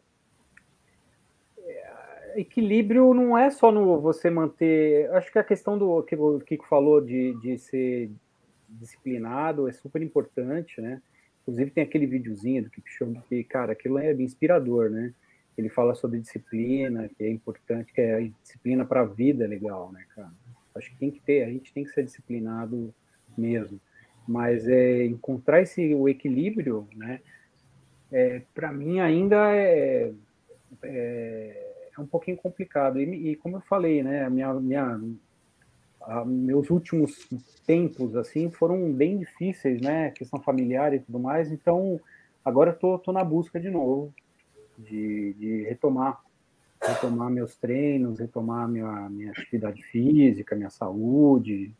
[1.57, 5.11] é, equilíbrio não é só no você manter.
[5.11, 8.09] Acho que a questão do que o Kiko falou de, de ser
[8.69, 11.01] disciplinado é super importante, né?
[11.41, 15.13] Inclusive tem aquele videozinho do Kipchoge que, cara, aquilo é inspirador, né?
[15.57, 20.05] Ele fala sobre disciplina, que é importante, que é disciplina para a vida legal, né,
[20.15, 20.31] cara?
[20.75, 22.93] Acho que tem que ter, a gente tem que ser disciplinado
[23.37, 23.79] mesmo.
[24.27, 27.19] Mas é encontrar esse o equilíbrio, né?
[28.11, 30.11] É, para mim ainda é,
[30.83, 32.99] é, é um pouquinho complicado.
[32.99, 34.25] E, e como eu falei, né?
[34.25, 34.99] A minha, minha
[36.01, 37.27] a- meus últimos
[37.65, 40.11] tempos assim foram bem difíceis, né?
[40.11, 41.51] Questão familiar e tudo mais.
[41.51, 41.99] Então
[42.43, 44.13] agora eu tô, tô na busca de novo
[44.77, 46.21] de, de retomar
[46.85, 51.73] retomar meus treinos, retomar minha, minha atividade física, minha saúde,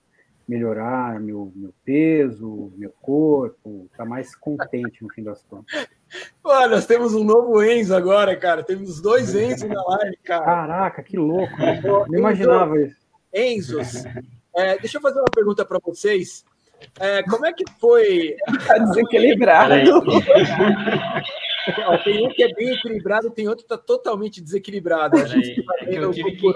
[0.47, 5.87] melhorar meu, meu peso, meu corpo, estar mais contente no fim das contas.
[6.43, 8.63] Olha, nós temos um novo Enzo agora, cara.
[8.63, 10.45] Temos dois Enzo na live, cara.
[10.45, 11.55] Caraca, que louco!
[11.57, 11.81] né?
[11.81, 13.03] Não imaginava isso.
[13.33, 14.05] Enzos,
[14.55, 16.45] é, deixa eu fazer uma pergunta para vocês.
[16.99, 18.35] É, como é que foi?
[18.67, 19.73] Tá desequilibrado.
[21.87, 25.17] Ó, Tem um que é bem equilibrado, tem outro que está totalmente desequilibrado.
[25.17, 26.47] A gente é eu tive que,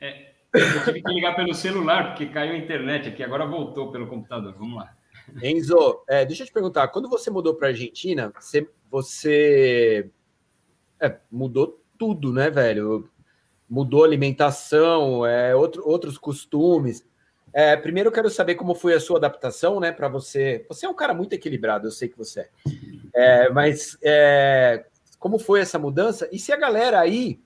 [0.00, 4.06] é, eu tive que ligar pelo celular, porque caiu a internet aqui, agora voltou pelo
[4.06, 4.54] computador.
[4.58, 4.94] Vamos lá.
[5.42, 10.10] Enzo, é, deixa eu te perguntar, quando você mudou para a Argentina, você, você
[11.00, 13.08] é, mudou tudo, né, velho?
[13.68, 17.06] Mudou alimentação, é, outro, outros costumes.
[17.52, 20.64] É, primeiro eu quero saber como foi a sua adaptação, né, para você.
[20.68, 22.48] Você é um cara muito equilibrado, eu sei que você é.
[23.12, 24.86] É, mas é,
[25.18, 26.28] como foi essa mudança?
[26.30, 27.40] E se a galera aí,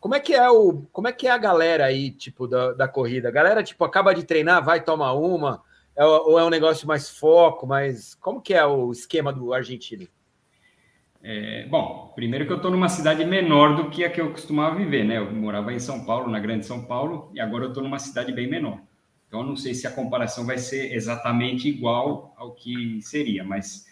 [0.00, 2.88] como é que é o, como é que é a galera aí, tipo da, da
[2.88, 3.28] corrida?
[3.28, 5.62] A galera tipo acaba de treinar, vai tomar uma,
[5.94, 10.08] é, ou é um negócio mais foco, mas como que é o esquema do argentino?
[11.24, 14.74] É, bom, primeiro que eu estou numa cidade menor do que a que eu costumava
[14.74, 15.18] viver, né?
[15.18, 18.32] Eu morava em São Paulo, na Grande São Paulo, e agora eu estou numa cidade
[18.32, 18.80] bem menor.
[19.32, 23.86] Então, eu não sei se a comparação vai ser exatamente igual ao que seria, mas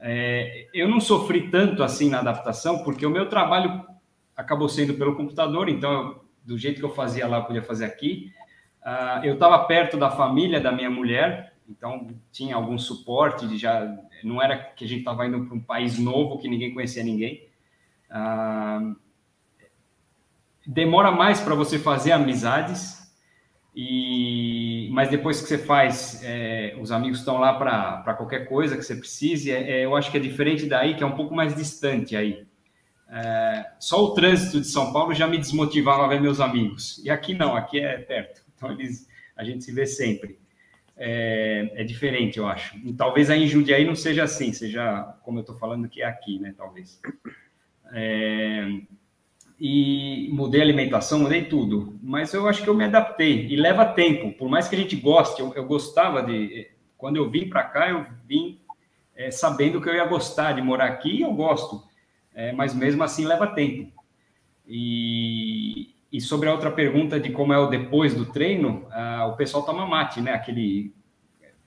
[0.00, 3.86] é, eu não sofri tanto assim na adaptação, porque o meu trabalho
[4.36, 8.32] acabou sendo pelo computador, então, do jeito que eu fazia lá, eu podia fazer aqui.
[8.82, 13.96] Ah, eu estava perto da família da minha mulher, então tinha algum suporte, de já
[14.24, 17.46] não era que a gente estava indo para um país novo que ninguém conhecia ninguém.
[18.10, 18.92] Ah,
[20.66, 22.99] demora mais para você fazer amizades,
[23.74, 28.82] e mas depois que você faz, é, os amigos estão lá para qualquer coisa que
[28.82, 29.52] você precise.
[29.52, 32.44] É, é, eu acho que é diferente daí, que é um pouco mais distante aí.
[33.08, 37.00] É, só o trânsito de São Paulo já me desmotivava a ver meus amigos.
[37.04, 38.42] E aqui não, aqui é perto.
[38.56, 40.38] Então eles, a gente se vê sempre.
[40.96, 42.76] É, é diferente, eu acho.
[42.78, 46.06] E talvez aí em Jundiaí não seja assim, seja como eu estou falando que é
[46.06, 46.54] aqui, né?
[46.56, 47.00] Talvez.
[47.92, 48.66] É,
[49.60, 51.98] e mudei a alimentação, mudei tudo.
[52.02, 54.32] Mas eu acho que eu me adaptei e leva tempo.
[54.32, 56.70] Por mais que a gente goste, eu, eu gostava de.
[56.96, 58.58] Quando eu vim para cá, eu vim
[59.14, 61.82] é, sabendo que eu ia gostar de morar aqui e eu gosto.
[62.34, 63.92] É, mas mesmo assim leva tempo.
[64.66, 69.36] E, e, sobre a outra pergunta de como é o depois do treino, ah, o
[69.36, 70.32] pessoal toma mate, né?
[70.32, 70.94] Aquele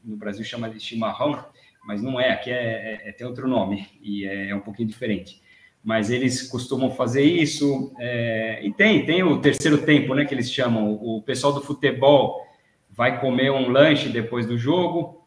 [0.04, 1.46] no Brasil chama de chimarrão,
[1.86, 4.88] mas não é, aqui é, é, é tem outro nome e é, é um pouquinho
[4.88, 5.43] diferente
[5.84, 7.94] mas eles costumam fazer isso.
[8.00, 10.94] É, e tem, tem o terceiro tempo, né, que eles chamam.
[10.94, 12.42] O pessoal do futebol
[12.90, 15.26] vai comer um lanche depois do jogo,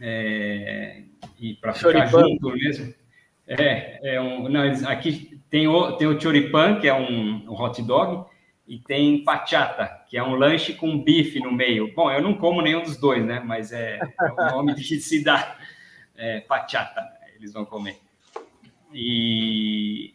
[0.00, 1.02] é,
[1.40, 2.92] e para ficar junto mesmo.
[3.46, 7.52] É, é um, não, eles, aqui tem o, tem o choripan, que é um, um
[7.52, 8.28] hot dog,
[8.66, 11.94] e tem pachata, que é um lanche com bife no meio.
[11.94, 13.40] Bom, eu não como nenhum dos dois, né?
[13.42, 15.56] Mas é, é o nome que se dá.
[16.14, 17.00] É, pachata,
[17.36, 17.96] eles vão comer.
[18.92, 20.14] E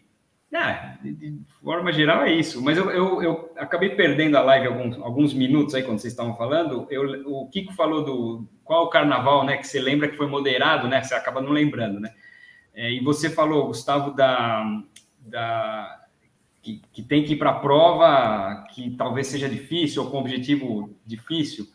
[0.56, 2.62] ah, de forma geral, é isso.
[2.62, 6.36] Mas eu, eu, eu acabei perdendo a live alguns, alguns minutos aí quando vocês estavam
[6.36, 6.86] falando.
[6.92, 9.58] Eu, o Kiko falou do qual o carnaval, né?
[9.58, 11.02] Que você lembra que foi moderado, né?
[11.02, 12.14] Você acaba não lembrando, né?
[12.74, 14.64] É, e você falou, Gustavo, da,
[15.20, 16.04] da
[16.62, 20.96] que, que tem que ir para a prova que talvez seja difícil ou com objetivo
[21.04, 21.66] difícil.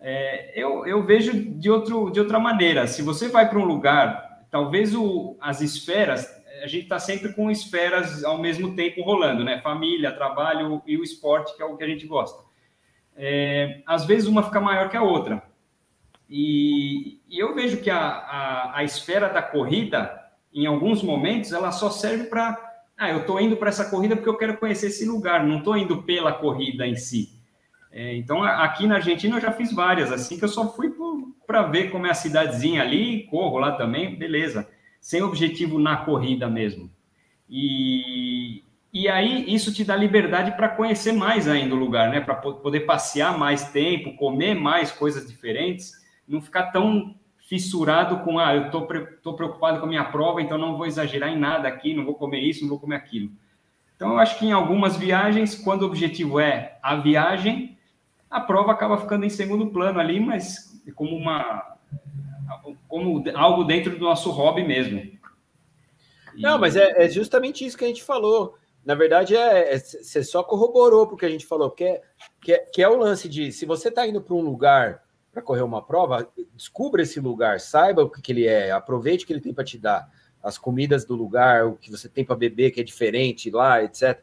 [0.00, 2.86] É, eu, eu vejo de, outro, de outra maneira.
[2.86, 6.28] Se você vai para um lugar, talvez o, as esferas,
[6.62, 9.62] a gente está sempre com esferas ao mesmo tempo rolando, né?
[9.62, 12.44] Família, trabalho e o esporte, que é o que a gente gosta.
[13.16, 15.42] É, às vezes uma fica maior que a outra.
[16.28, 20.20] E, e eu vejo que a, a, a esfera da corrida,
[20.52, 22.70] em alguns momentos, ela só serve para.
[22.96, 25.76] Ah, eu estou indo para essa corrida porque eu quero conhecer esse lugar, não estou
[25.78, 27.40] indo pela corrida em si.
[27.90, 30.90] É, então, aqui na Argentina eu já fiz várias, assim, que eu só fui
[31.46, 34.68] para ver como é a cidadezinha ali, corro lá também, beleza.
[35.00, 36.90] Sem objetivo na corrida mesmo.
[37.48, 38.62] E,
[38.92, 42.20] e aí isso te dá liberdade para conhecer mais ainda o lugar, né?
[42.20, 45.92] Para poder passear mais tempo, comer mais coisas diferentes,
[46.26, 47.14] não ficar tão
[47.48, 48.86] fissurado com, ah, eu tô,
[49.22, 52.14] tô preocupado com a minha prova, então não vou exagerar em nada aqui, não vou
[52.14, 53.30] comer isso, não vou comer aquilo.
[53.94, 57.76] Então, eu acho que em algumas viagens, quando o objetivo é a viagem,
[58.30, 61.76] a prova acaba ficando em segundo plano ali, mas como uma
[62.88, 64.98] como algo dentro do nosso hobby mesmo.
[64.98, 66.42] E...
[66.42, 68.56] Não, mas é, é, justamente isso que a gente falou.
[68.84, 72.02] Na verdade, é, é, você só corroborou porque a gente falou, que é,
[72.40, 75.40] que é, que é o lance de se você está indo para um lugar para
[75.40, 79.32] correr uma prova, descubra esse lugar, saiba o que, que ele é, aproveite o que
[79.32, 80.10] ele tem para te dar,
[80.42, 84.20] as comidas do lugar, o que você tem para beber que é diferente lá, etc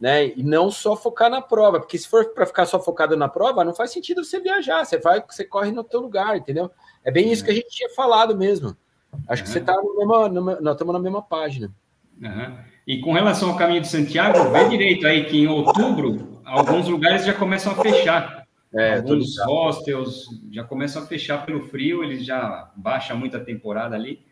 [0.00, 0.28] né?
[0.28, 3.64] E não só focar na prova, porque se for para ficar só focado na prova,
[3.64, 6.70] não faz sentido você viajar, você vai, você corre no teu lugar, entendeu?
[7.04, 8.74] É bem isso que a gente tinha falado mesmo.
[9.28, 9.46] Acho uhum.
[9.46, 11.70] que você está no mesmo, nós estamos na mesma página.
[12.22, 12.56] Uhum.
[12.86, 17.24] E com relação ao caminho de Santiago, vê direito aí que em outubro alguns lugares
[17.24, 18.40] já começam a fechar.
[18.72, 23.96] É, alguns hostels já começam a fechar pelo frio, eles já baixam muito a temporada
[23.96, 24.24] ali.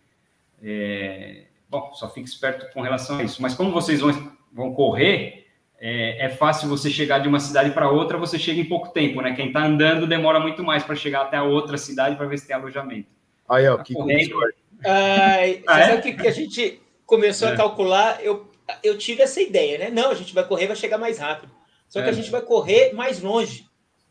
[0.62, 1.46] É...
[1.68, 3.42] Bom, só fique esperto com relação a isso.
[3.42, 5.38] Mas como vocês vão, vão correr,
[5.80, 9.20] é, é, fácil você chegar de uma cidade para outra, você chega em pouco tempo,
[9.20, 9.34] né?
[9.34, 12.46] Quem está andando demora muito mais para chegar até a outra cidade para ver se
[12.46, 13.08] tem alojamento.
[13.48, 13.94] Aí, ó, tá que
[14.84, 15.86] Ai, ah, é?
[15.88, 17.52] sabe o que, a gente começou é.
[17.52, 18.22] a calcular?
[18.22, 18.50] Eu,
[18.82, 19.90] eu tive essa ideia, né?
[19.90, 21.52] Não, a gente vai correr, vai chegar mais rápido.
[21.88, 22.14] Só que a é.
[22.14, 23.66] gente vai correr mais longe.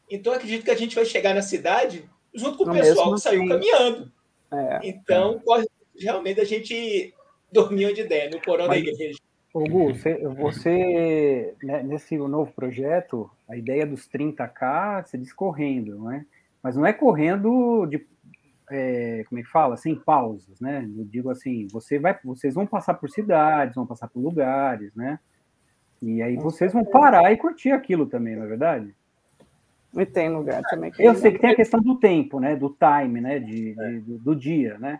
[0.10, 3.48] Então, acredito que a gente vai chegar na cidade junto com o pessoal que saiu
[3.48, 4.12] caminhando.
[4.52, 4.80] É.
[4.84, 5.66] Então, corre
[6.00, 7.14] realmente a gente
[7.52, 8.84] dormir onde der, no porão Mas...
[8.84, 9.20] da igreja.
[9.54, 15.98] Ô, Gu, você, você né, nesse novo projeto, a ideia dos 30K, você diz correndo,
[15.98, 16.26] não é?
[16.62, 18.06] Mas não é correndo de,
[18.70, 19.78] é, como é que fala?
[19.78, 20.88] Sem pausas, né?
[20.98, 25.20] Eu digo assim, você vai, vocês vão passar por cidades, vão passar por lugares, né?
[26.02, 28.94] E aí vocês vão parar e curtir aquilo também, não é verdade?
[29.96, 30.92] E tem lugar também.
[30.92, 32.56] Que Eu sei que tem a questão do tempo, né?
[32.56, 33.40] Do time, né?
[33.40, 35.00] De, de do, do, dia, né?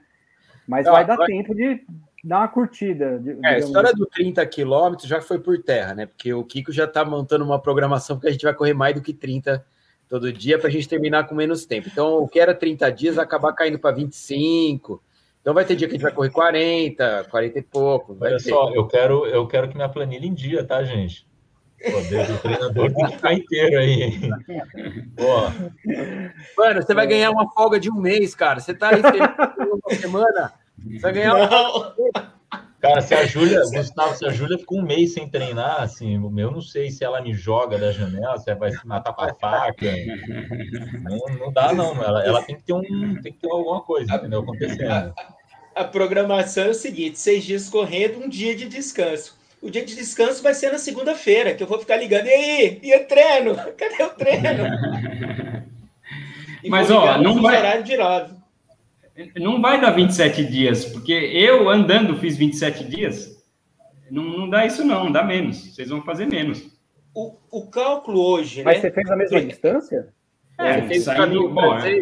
[0.68, 1.86] Mas não, vai dar tempo de
[2.28, 3.22] dá uma curtida.
[3.44, 3.98] É, a história assim.
[3.98, 6.06] do 30 quilômetros já foi por terra, né?
[6.06, 9.02] Porque o Kiko já está montando uma programação que a gente vai correr mais do
[9.02, 9.66] que 30
[10.10, 11.88] todo dia para a gente terminar com menos tempo.
[11.92, 15.02] Então, o que era 30 dias vai acabar caindo para 25.
[15.42, 18.18] Então vai ter dia que a gente vai correr 40, 40 e pouco.
[18.20, 18.50] Olha ter.
[18.50, 21.26] só, eu quero, eu quero que minha planilha em dia, tá, gente?
[21.82, 24.20] Pô, o treinador tem que ficar inteiro aí.
[25.16, 26.62] Pô.
[26.62, 28.60] Mano, você vai ganhar uma folga de um mês, cara.
[28.60, 30.54] Você tá aí uma semana.
[31.02, 31.94] Vai ganhar não.
[32.80, 36.52] Cara, se a Júlia, Gustavo, se a Júlia ficou um mês sem treinar, assim, eu
[36.52, 39.34] não sei se ela me joga da janela, se ela vai se matar com a
[39.34, 39.94] faca.
[41.02, 42.02] Não, não dá, não.
[42.04, 44.42] Ela, ela tem que ter um, tem que ter alguma coisa, entendeu?
[44.42, 44.92] Acontecendo.
[45.76, 49.36] A, a, programação é o seguinte: seis dias correndo, um dia de descanso.
[49.60, 52.28] O dia de descanso vai ser na segunda-feira, que eu vou ficar ligando.
[52.28, 52.80] E aí?
[52.84, 53.56] E o treino?
[53.76, 55.68] Cadê o treino?
[56.70, 57.58] Mas, ó, não vai.
[57.58, 58.37] Horário de nove.
[59.40, 63.44] Não vai dar 27 dias, porque eu andando fiz 27 dias.
[64.12, 65.74] Não, não dá isso, não, dá menos.
[65.74, 66.64] Vocês vão fazer menos.
[67.14, 68.64] O, o cálculo hoje.
[68.64, 68.82] Mas né?
[68.82, 70.14] você fez a mesma distância?
[70.60, 72.00] É, é saindo, bom, é,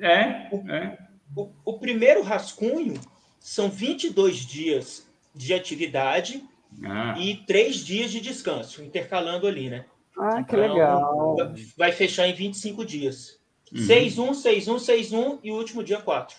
[0.00, 0.98] é, o, é.
[1.36, 2.94] O, o, primeiro rascunho
[3.38, 6.42] são 22 dias de atividade
[6.84, 7.14] ah.
[7.18, 9.84] e três dias de descanso, intercalando ali, né?
[10.18, 11.36] Ah, que então, legal.
[11.76, 13.41] Vai fechar em 25 dias.
[13.74, 13.86] Uhum.
[13.86, 16.36] 6-1, 6-1, 6-1 e o último dia 4.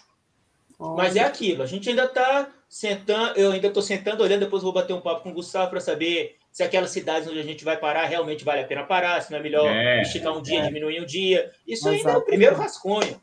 [0.80, 4.74] Mas é aquilo, a gente ainda está sentando, eu ainda estou sentando, olhando, depois vou
[4.74, 7.78] bater um papo com o Gustavo para saber se aquelas cidades onde a gente vai
[7.78, 10.68] parar realmente vale a pena parar, se não é melhor é, esticar um dia, é.
[10.68, 11.52] diminuir um dia.
[11.66, 11.96] Isso Exato.
[11.96, 13.20] ainda é o primeiro rascunho.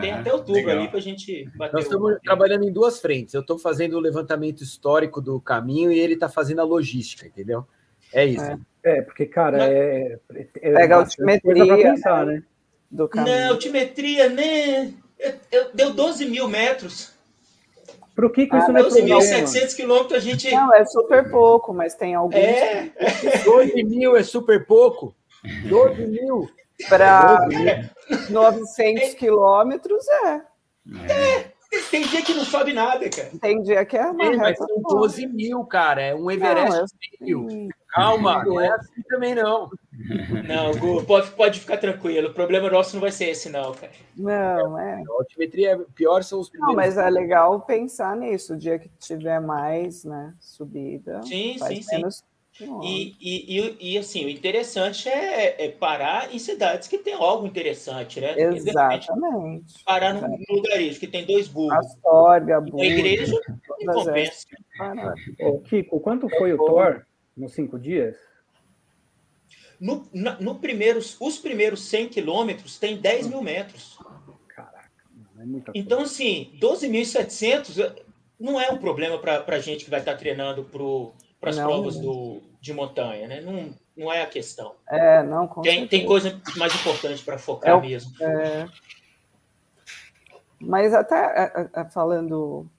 [0.00, 0.78] Tem ah, até outubro legal.
[0.78, 1.74] ali para a gente bater.
[1.74, 3.34] Nós estamos trabalhando em duas frentes.
[3.34, 7.66] Eu estou fazendo o levantamento histórico do caminho e ele está fazendo a logística, entendeu?
[8.12, 8.44] É isso.
[8.84, 10.18] É, é porque, cara, Mas- é,
[10.56, 12.42] é Pega a altimetria, pensar, né?
[12.92, 13.34] Do caminho.
[13.46, 14.92] Não, altimetria, né?
[15.18, 17.10] Eu- eu- deu 12 mil metros.
[18.14, 19.08] Pro Kiko Ah, isso não é problema.
[19.08, 20.50] 12.700 quilômetros a gente.
[20.50, 22.92] Não, é super pouco, mas tem alguns É,
[23.44, 25.14] 12 mil é super pouco.
[25.66, 26.48] 12 mil.
[26.88, 27.38] para
[28.28, 30.40] 900 quilômetros, é.
[31.90, 33.30] tem dia que não sobe nada, cara.
[33.40, 34.88] Tem dia que é uma É, mas são só.
[34.96, 36.02] 12 mil, cara.
[36.02, 37.68] É um Everest Não, de mil.
[37.92, 39.68] Calma, não é assim também não.
[40.48, 42.28] Não, Gu, pode, pode ficar tranquilo.
[42.30, 43.92] O problema nosso não vai ser esse, não, cara.
[44.16, 44.94] Não, é.
[44.94, 46.96] A altimetria é pior são os Não, primeiros.
[46.96, 48.54] mas é legal pensar nisso.
[48.54, 51.96] O dia que tiver mais, né, subida, Sim, faz sim, sim.
[51.96, 52.90] menos quilômetros.
[52.90, 57.46] E, e, e, e, assim, o interessante é, é parar em cidades que tem algo
[57.46, 58.32] interessante, né?
[58.32, 59.84] Repente, Exatamente.
[59.84, 63.40] Parar num lugarejo que tem dois burros Astorga, e uma Búzios, igreja,
[63.82, 64.46] não compensa.
[64.78, 65.20] paradas.
[65.38, 67.04] Ô, Kiko, quanto foi o Thor
[67.36, 68.16] nos cinco dias?
[69.80, 73.98] No, na- no primeiros, os primeiros 100 quilômetros tem 10 mil metros.
[74.48, 74.90] Caraca,
[75.40, 75.84] é muita coisa.
[75.84, 77.92] Então, assim, 12.700
[78.38, 80.64] não é um problema para a gente que vai estar treinando
[81.40, 83.40] para as provas do, de montanha, né?
[83.40, 84.74] Não, não é a questão.
[84.88, 88.12] É, não, com Tem, tem coisa mais importante para focar É mesmo.
[88.22, 88.68] É.
[90.60, 92.70] Mas até é, é, falando,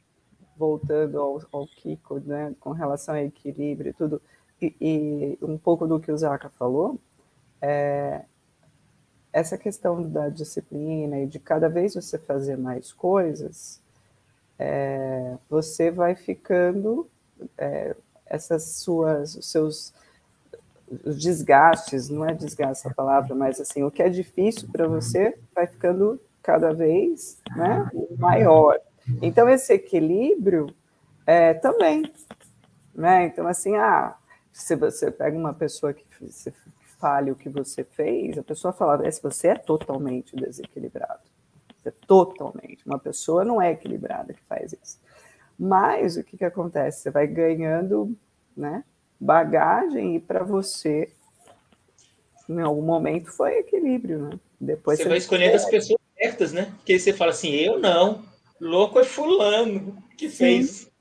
[0.55, 4.21] voltando ao, ao Kiko, né, com relação a equilíbrio e tudo,
[4.79, 6.99] e, um pouco do que o Zaka falou,
[7.61, 8.21] é,
[9.31, 13.81] essa questão da disciplina e de cada vez você fazer mais coisas,
[14.59, 17.07] é, você vai ficando
[17.57, 17.95] é,
[18.25, 19.93] essas suas, os seus
[21.03, 25.35] os desgastes, não é desgaste a palavra, mas assim, o que é difícil para você
[25.55, 28.77] vai ficando cada vez né, maior.
[29.21, 30.67] Então, esse equilíbrio
[31.25, 32.11] é, também.
[32.93, 33.25] Né?
[33.25, 34.15] Então, assim, ah,
[34.53, 36.53] se você pega uma pessoa que você
[36.99, 41.21] fale o que você fez, a pessoa fala, "É, você é totalmente desequilibrado.
[41.75, 42.85] Você é totalmente.
[42.85, 44.99] Uma pessoa não é equilibrada que faz isso.
[45.59, 47.01] Mas o que, que acontece?
[47.01, 48.15] Você vai ganhando
[48.55, 48.83] né,
[49.19, 51.11] bagagem e para você,
[52.47, 54.29] em algum momento, foi equilíbrio.
[54.29, 54.39] Né?
[54.59, 56.71] Depois Você vai escolhendo as pessoas certas, né?
[56.77, 58.23] Porque você fala assim, eu não.
[58.59, 60.37] Louco é fulano que Sim.
[60.37, 60.92] fez.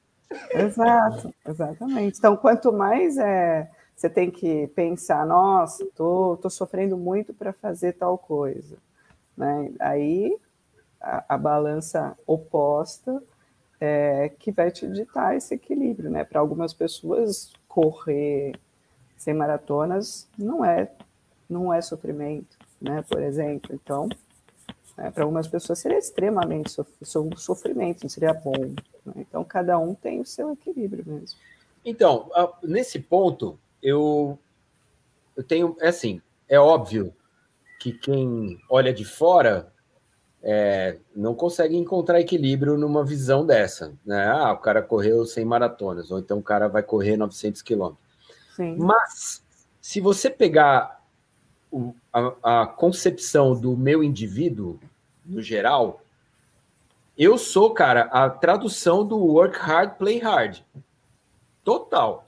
[0.51, 2.19] Exato, exatamente.
[2.19, 7.93] Então, quanto mais é, você tem que pensar, nossa, tô, tô sofrendo muito para fazer
[7.93, 8.77] tal coisa,
[9.37, 9.71] né?
[9.81, 10.37] Aí
[11.01, 13.23] a, a balança oposta
[13.81, 16.25] é que vai te ditar esse equilíbrio, né?
[16.25, 18.55] Para algumas pessoas correr
[19.17, 20.91] sem maratonas não é
[21.49, 23.05] não é sofrimento, né?
[23.09, 24.09] Por exemplo, então
[25.03, 28.53] né, para algumas pessoas seria extremamente sof so- sofrimento, não seria bom.
[29.05, 29.15] né?
[29.17, 31.39] Então, cada um tem o seu equilíbrio mesmo.
[31.85, 32.31] Então,
[32.63, 34.39] nesse ponto, eu,
[35.37, 35.77] eu tenho.
[35.81, 37.13] É assim, é óbvio
[37.81, 39.73] que quem olha de fora
[40.41, 43.93] é, não consegue encontrar equilíbrio numa visão dessa.
[44.07, 44.25] Né?
[44.25, 48.07] Ah, o cara correu 100 maratonas, ou então o cara vai correr 900 quilômetros.
[48.79, 49.43] Mas,
[49.81, 51.03] se você pegar
[52.13, 54.79] a, a concepção do meu indivíduo,
[55.25, 56.03] no geral,
[57.17, 60.61] eu sou, cara, a tradução do work hard, play hard.
[61.63, 62.25] Total.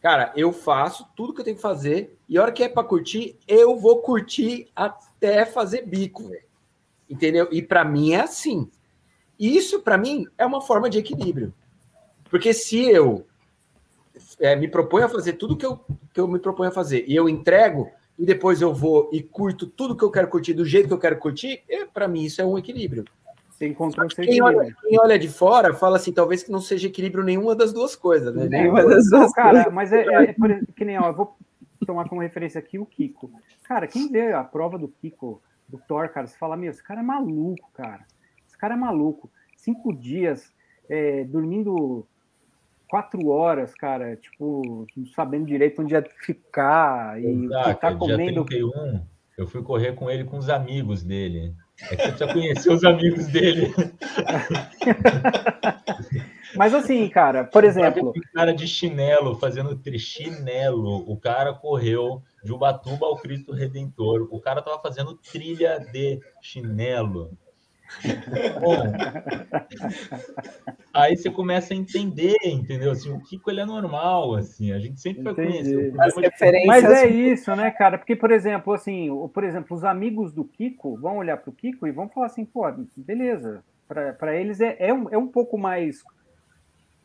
[0.00, 2.86] Cara, eu faço tudo que eu tenho que fazer, e a hora que é para
[2.86, 6.46] curtir, eu vou curtir até fazer bico, velho.
[7.10, 7.48] Entendeu?
[7.50, 8.70] E para mim é assim.
[9.38, 11.52] Isso, para mim, é uma forma de equilíbrio.
[12.30, 13.26] Porque se eu
[14.38, 15.80] é, me proponho a fazer tudo que eu,
[16.12, 19.66] que eu me proponho a fazer e eu entrego, e depois eu vou e curto
[19.66, 21.62] tudo que eu quero curtir do jeito que eu quero curtir,
[21.94, 23.04] para mim isso é um equilíbrio.
[23.50, 24.58] Você encontrou o seu Quem equilíbrio.
[24.58, 27.94] olha, quem olha de fora fala assim, talvez que não seja equilíbrio nenhuma das duas
[27.94, 28.46] coisas, né?
[28.48, 31.36] Nenhuma das duas cara, mas é, é por exemplo, que nem, ó, eu vou
[31.86, 33.30] tomar como referência aqui o Kiko.
[33.64, 37.00] Cara, quem vê a prova do Kiko, do Thor, cara, você fala, meu, esse cara
[37.00, 38.04] é maluco, cara.
[38.46, 39.30] Esse cara é maluco.
[39.56, 40.52] Cinco dias
[40.88, 42.06] é, dormindo
[42.88, 47.98] quatro horas, cara, tipo, não sabendo direito onde ia ficar e o que tá dia
[47.98, 48.44] comendo.
[48.44, 49.04] 31,
[49.36, 51.54] eu fui correr com ele com os amigos dele.
[51.80, 53.72] É que você precisa conhecer os amigos dele.
[56.56, 61.08] Mas assim, cara, por exemplo, Um cara de chinelo, fazendo trichinelo.
[61.08, 64.26] O cara correu de Ubatuba ao Cristo Redentor.
[64.30, 67.30] O cara tava fazendo trilha de chinelo.
[68.60, 68.92] Bom,
[70.92, 72.90] aí você começa a entender, entendeu?
[72.90, 74.72] Assim, o Kiko ele é normal, assim.
[74.72, 75.48] A gente sempre vai Entendi.
[75.48, 76.00] conhecer.
[76.00, 76.66] As referências.
[76.66, 77.98] Mas é isso, né, cara?
[77.98, 81.86] Porque, por exemplo, assim, por exemplo, os amigos do Kiko vão olhar para o Kiko
[81.86, 82.62] e vão falar assim, pô,
[82.96, 83.64] beleza.
[83.86, 86.02] Para eles é, é, um, é um pouco mais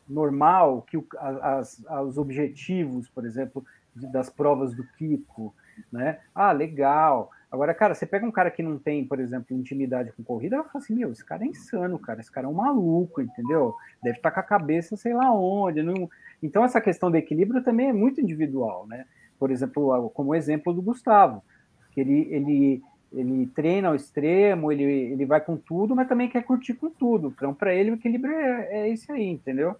[0.06, 3.64] normal que o- as, os objetivos, por exemplo,
[3.94, 5.54] das provas do Kiko,
[5.90, 6.18] né?
[6.34, 7.30] Ah, legal.
[7.54, 10.64] Agora, cara, você pega um cara que não tem, por exemplo, intimidade com corrida, ela
[10.64, 13.76] fala assim, meu, esse cara é insano, cara, esse cara é um maluco, entendeu?
[14.02, 15.80] Deve estar com a cabeça sei lá onde.
[15.80, 16.10] Não...
[16.42, 19.06] Então, essa questão do equilíbrio também é muito individual, né?
[19.38, 21.44] Por exemplo, como exemplo do Gustavo,
[21.92, 22.82] que ele, ele,
[23.12, 27.32] ele treina ao extremo, ele, ele vai com tudo, mas também quer curtir com tudo.
[27.36, 29.76] Então, para ele, o equilíbrio é, é esse aí, entendeu?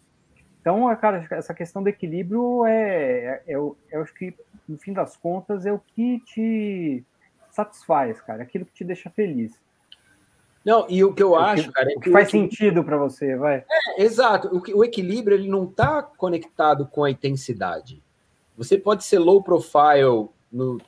[0.61, 4.33] Então, cara, essa questão do equilíbrio é, é, é, eu acho que,
[4.68, 7.05] no fim das contas, é o que te
[7.55, 9.52] satisfaz, cara, aquilo que te deixa feliz.
[10.64, 12.96] Não, e o que eu o acho, que, cara, é o que, faz sentido para
[12.96, 13.64] você, vai.
[13.70, 14.48] É, exato.
[14.48, 18.02] O, o equilíbrio ele não está conectado com a intensidade.
[18.57, 20.80] Você pode ser low profile no,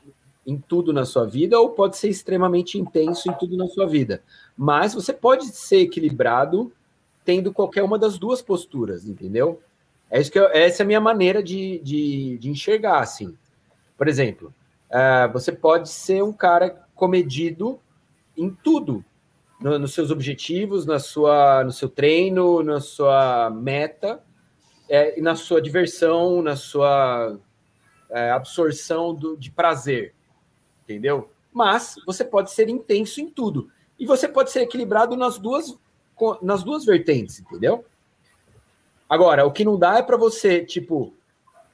[0.47, 4.23] em tudo na sua vida ou pode ser extremamente intenso em tudo na sua vida.
[4.57, 6.73] Mas você pode ser equilibrado
[7.25, 9.61] tendo qualquer uma das duas posturas, entendeu?
[10.09, 13.37] É isso que eu, essa é a minha maneira de, de, de enxergar, assim.
[13.99, 14.55] Por exemplo,
[14.91, 17.81] uh, você pode ser um cara comedido
[18.37, 19.05] em tudo,
[19.61, 24.23] no, nos seus objetivos, na sua, no seu treino, na sua meta,
[24.89, 27.39] é, na sua diversão, na sua
[28.11, 30.15] é, absorção do, de prazer,
[30.85, 31.31] entendeu?
[31.53, 33.71] Mas você pode ser intenso em tudo.
[33.99, 35.77] E você pode ser equilibrado nas duas,
[36.43, 37.85] nas duas vertentes, entendeu?
[39.09, 41.15] Agora, o que não dá é para você, tipo,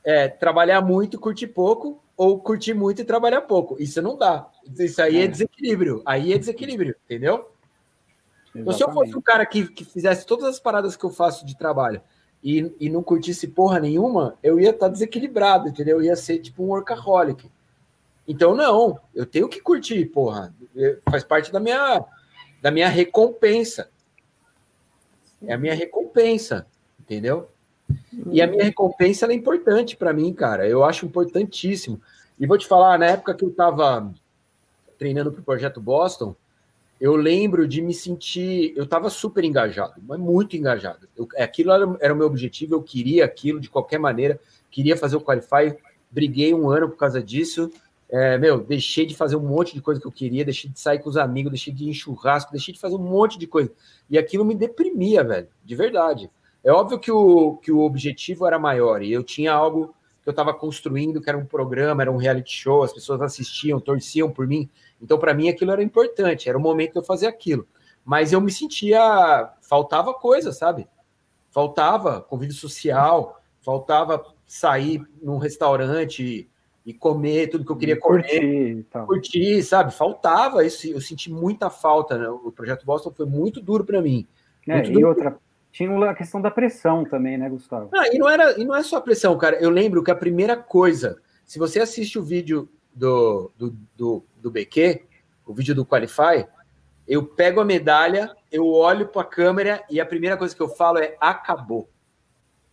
[0.05, 3.77] é, trabalhar muito curtir pouco, ou curtir muito e trabalhar pouco.
[3.83, 4.49] Isso não dá.
[4.79, 6.03] Isso aí é, é desequilíbrio.
[6.07, 7.51] Aí é desequilíbrio, entendeu?
[8.55, 11.45] Então, se eu fosse um cara que, que fizesse todas as paradas que eu faço
[11.45, 12.01] de trabalho
[12.41, 15.97] e, e não curtisse porra nenhuma, eu ia estar tá desequilibrado, entendeu?
[15.97, 17.51] Eu ia ser tipo um workaholic.
[18.29, 20.55] Então, não, eu tenho que curtir, porra.
[21.11, 22.05] Faz parte da minha,
[22.61, 23.91] da minha recompensa.
[25.45, 26.69] É a minha recompensa,
[27.01, 27.51] entendeu?
[28.31, 30.69] E a minha recompensa é importante para mim, cara.
[30.69, 32.01] Eu acho importantíssimo.
[32.39, 34.13] E vou te falar, na época que eu estava
[34.99, 36.35] treinando para o Projeto Boston,
[37.01, 38.73] eu lembro de me sentir.
[38.77, 41.09] Eu estava super engajado, mas muito engajado.
[41.17, 44.39] Eu, aquilo era, era o meu objetivo, eu queria aquilo de qualquer maneira,
[44.71, 45.77] queria fazer o Qualify,
[46.11, 47.71] briguei um ano por causa disso.
[48.09, 50.99] É, meu, deixei de fazer um monte de coisa que eu queria, deixei de sair
[50.99, 53.73] com os amigos, deixei de ir em churrasco, deixei de fazer um monte de coisa.
[54.09, 56.31] E aquilo me deprimia, velho, de verdade.
[56.65, 60.31] É óbvio que o, que o objetivo era maior e eu tinha algo que eu
[60.31, 64.47] estava construindo, que era um programa, era um reality show, as pessoas assistiam, torciam por
[64.47, 64.71] mim.
[65.01, 67.67] Então, para mim, aquilo era importante, era o momento de eu fazer aquilo.
[68.05, 69.53] Mas eu me sentia.
[69.61, 70.87] Faltava coisa, sabe?
[71.51, 76.49] Faltava convívio social, faltava sair num restaurante
[76.85, 78.23] e comer tudo que eu queria comer.
[78.23, 79.93] Curtir, curtir sabe?
[79.93, 80.87] Faltava isso.
[80.87, 82.19] Eu senti muita falta.
[82.19, 82.29] Né?
[82.29, 84.27] O projeto Boston foi muito duro para mim.
[84.69, 85.37] É, e outra,
[85.73, 87.89] tinha a questão da pressão também, né, Gustavo?
[87.95, 89.57] Ah, e não, era, e não é só pressão, cara.
[89.57, 94.51] Eu lembro que a primeira coisa, se você assiste o vídeo do, do, do, do
[94.51, 95.03] BQ,
[95.47, 96.47] o vídeo do Qualify,
[97.09, 100.69] eu pego a medalha, eu olho para a câmera e a primeira coisa que eu
[100.69, 101.89] falo é acabou.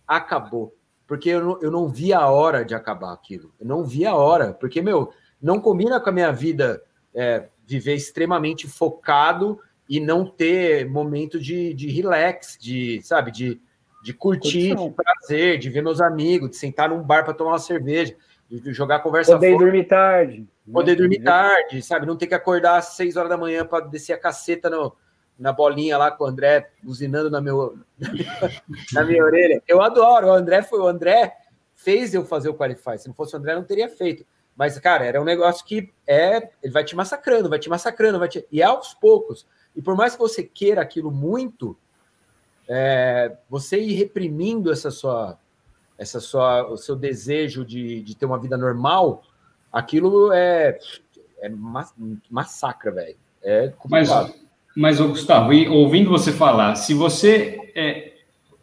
[0.06, 0.76] Acabou.
[1.08, 3.54] Porque eu não, eu não vi a hora de acabar aquilo.
[3.60, 4.54] Eu não vi a hora.
[4.54, 6.84] Porque, meu, não combina com a minha vida
[7.16, 9.58] é, viver extremamente focado
[9.90, 13.60] e não ter momento de, de relax, de, sabe, de,
[14.04, 17.60] de curtir, de prazer, de ver meus amigos, de sentar num bar para tomar uma
[17.60, 18.16] cerveja
[18.50, 20.48] de jogar conversa Poder fora, dormir tarde.
[20.72, 20.98] Poder né?
[20.98, 22.08] dormir tarde, sabe?
[22.08, 24.96] Não ter que acordar às 6 horas da manhã para descer a caceta no,
[25.38, 27.78] na bolinha lá com o André buzinando na, meu,
[28.92, 29.62] na minha orelha.
[29.68, 30.28] Eu adoro.
[30.28, 31.36] O André foi o André
[31.76, 32.98] fez eu fazer o Qualify.
[32.98, 34.26] Se não fosse o André, não teria feito.
[34.56, 36.50] Mas, cara, era um negócio que é.
[36.62, 38.46] Ele vai te massacrando, vai te massacrando, vai te.
[38.52, 39.48] E é aos poucos.
[39.76, 41.78] E por mais que você queira aquilo muito,
[42.67, 45.38] é, você ir reprimindo essa sua
[45.99, 49.22] essa sua, o seu desejo de, de ter uma vida normal,
[49.72, 50.80] aquilo é,
[51.41, 51.51] é
[52.30, 53.17] massacra, velho.
[53.43, 54.34] É complicado.
[54.76, 57.72] Mas, mas Gustavo, ouvindo você falar, se você.
[57.76, 58.13] É,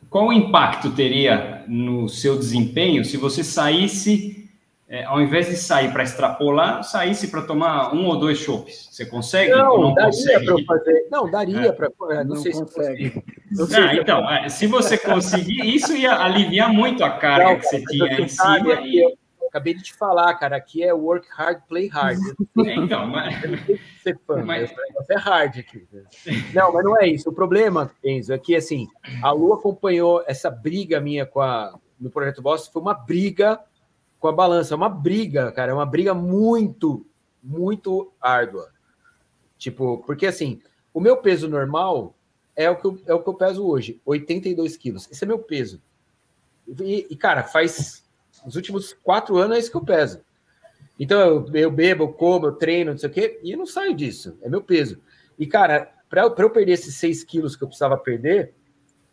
[0.09, 4.46] qual o impacto teria no seu desempenho se você saísse
[4.89, 8.89] é, ao invés de sair para extrapolar, saísse para tomar um ou dois chopes.
[8.91, 9.51] Você consegue?
[9.51, 11.09] Não, não daria para fazer.
[11.11, 11.73] Não, daria é.
[11.73, 11.87] para.
[11.87, 13.11] É, não, não, sei consegue.
[13.11, 13.89] se consegue.
[13.89, 17.83] Ah, então, é, se você conseguir, isso ia aliviar muito a carga não, que você
[17.83, 18.81] tinha em cima.
[18.83, 19.01] E...
[19.01, 22.19] Eu acabei de te falar, cara, aqui é work hard, play hard.
[22.65, 23.35] É, então, mas.
[24.05, 24.73] Ser fã, mas...
[25.11, 25.85] é hard aqui.
[26.55, 27.29] Não, mas não é isso.
[27.31, 28.87] O problema, Enzo, é que assim,
[29.21, 33.61] a Lu acompanhou essa briga minha com a, no Projeto Boss, foi uma briga
[34.19, 34.75] com a balança.
[34.75, 37.07] É uma briga, cara, é uma briga muito,
[37.43, 38.71] muito árdua.
[39.59, 40.61] Tipo, porque assim,
[40.93, 42.15] o meu peso normal
[42.55, 45.09] é o que eu, é o que eu peso hoje, 82 quilos.
[45.11, 45.81] Esse é meu peso.
[46.67, 48.05] E, e cara, faz
[48.45, 50.21] Nos últimos quatro anos é isso que eu peso.
[50.99, 53.95] Então eu, eu bebo, eu como, eu treino, não sei o quê, e não saio
[53.95, 54.37] disso.
[54.41, 55.01] É meu peso.
[55.39, 58.55] E, cara, para eu perder esses 6 quilos que eu precisava perder,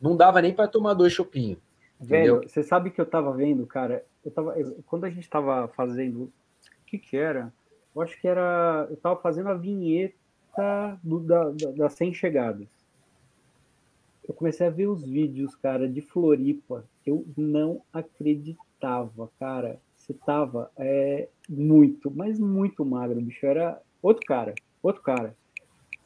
[0.01, 1.59] não dava nem para tomar dois chopinhos.
[1.99, 4.05] Velho, você sabe que eu tava vendo, cara?
[4.25, 6.23] Eu tava, eu, quando a gente tava fazendo.
[6.23, 6.31] O
[6.85, 7.53] que que era?
[7.95, 8.87] Eu acho que era.
[8.89, 12.67] Eu tava fazendo a vinheta do, da, da, das 100 chegadas.
[14.27, 16.85] Eu comecei a ver os vídeos, cara, de Floripa.
[17.05, 19.79] Eu não acreditava, cara.
[19.95, 23.45] Você tava é, muito, mas muito magro, bicho.
[23.45, 25.35] Era outro cara, outro cara.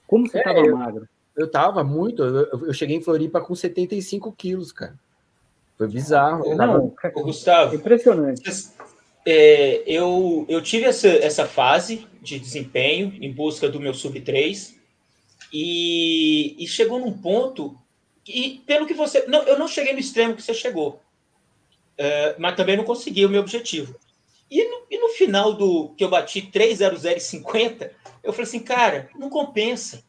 [0.08, 1.08] Como você é, tava eu, magro?
[1.36, 2.24] Eu tava muito.
[2.24, 4.98] Eu, eu, cheguei em Floripa com 75 quilos, cara.
[5.78, 6.46] Foi bizarro.
[6.46, 7.22] Eu não, tava...
[7.22, 7.76] Gustavo.
[7.76, 8.42] Impressionante.
[9.26, 14.74] É, eu, eu tive essa, essa fase de desempenho em busca do meu sub-3
[15.54, 17.78] e, e chegou num ponto
[18.28, 19.26] e pelo que você.
[19.28, 21.02] Não, eu não cheguei no extremo que você chegou,
[21.98, 23.96] é, mas também não consegui o meu objetivo.
[24.50, 27.92] E no, e no final do que eu bati 3,0050,
[28.24, 30.04] eu falei assim, cara, não compensa.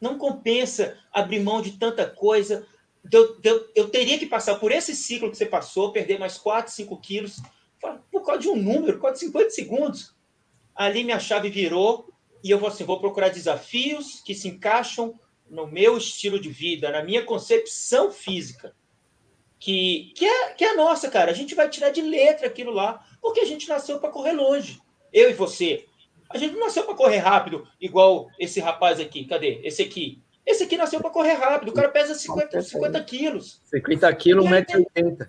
[0.00, 2.66] Não compensa abrir mão de tanta coisa.
[3.12, 6.72] Eu, eu, eu teria que passar por esse ciclo que você passou, perder mais 4,
[6.72, 7.40] 5 quilos,
[8.10, 10.14] por causa de um número, por causa de 50 segundos.
[10.74, 12.08] Ali minha chave virou
[12.42, 16.90] e eu vou assim, vou procurar desafios que se encaixam no meu estilo de vida,
[16.90, 18.74] na minha concepção física,
[19.58, 21.30] que, que, é, que é nossa, cara.
[21.30, 24.80] A gente vai tirar de letra aquilo lá, porque a gente nasceu para correr longe.
[25.12, 25.86] Eu e você.
[26.30, 29.24] A gente não nasceu para correr rápido, igual esse rapaz aqui.
[29.24, 29.60] Cadê?
[29.64, 30.22] Esse aqui.
[30.48, 31.68] Esse aqui nasceu para correr rápido.
[31.68, 33.60] O cara pesa 50, 50 quilos.
[33.66, 35.28] 50 quilos, 1,80m.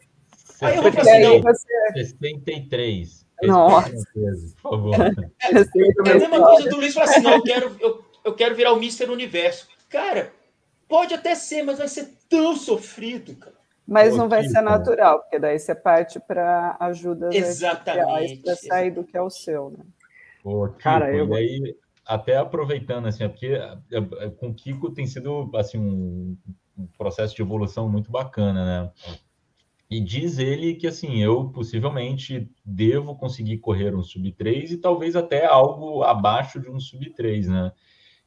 [0.62, 1.54] Aí eu vou falar assim, não.
[1.94, 3.26] 63.
[3.44, 3.92] Nossa.
[3.92, 4.96] Por favor.
[4.96, 8.56] É, é a mesma coisa do Luiz falar assim: não, eu quero, eu, eu quero
[8.56, 9.10] virar o Mr.
[9.10, 9.68] Universo.
[9.90, 10.32] Cara,
[10.88, 13.60] pode até ser, mas vai ser tão sofrido, cara.
[13.86, 18.42] Mas não vai ser natural, porque daí você parte para ajuda Exatamente.
[18.42, 19.84] para sair do que é o seu, né?
[20.44, 21.34] Pô, cara, eu...
[21.34, 21.76] aí,
[22.10, 26.36] até aproveitando, assim, é porque é, é, com o Kiko tem sido, assim, um,
[26.76, 28.92] um processo de evolução muito bacana, né?
[29.92, 35.46] E diz ele que, assim, eu possivelmente devo conseguir correr um sub-3 e talvez até
[35.46, 37.72] algo abaixo de um sub-3, né?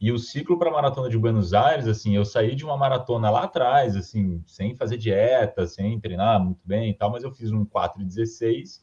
[0.00, 3.30] E o ciclo para a maratona de Buenos Aires, assim, eu saí de uma maratona
[3.30, 7.50] lá atrás, assim, sem fazer dieta, sem treinar muito bem e tal, mas eu fiz
[7.50, 8.80] um 4,16,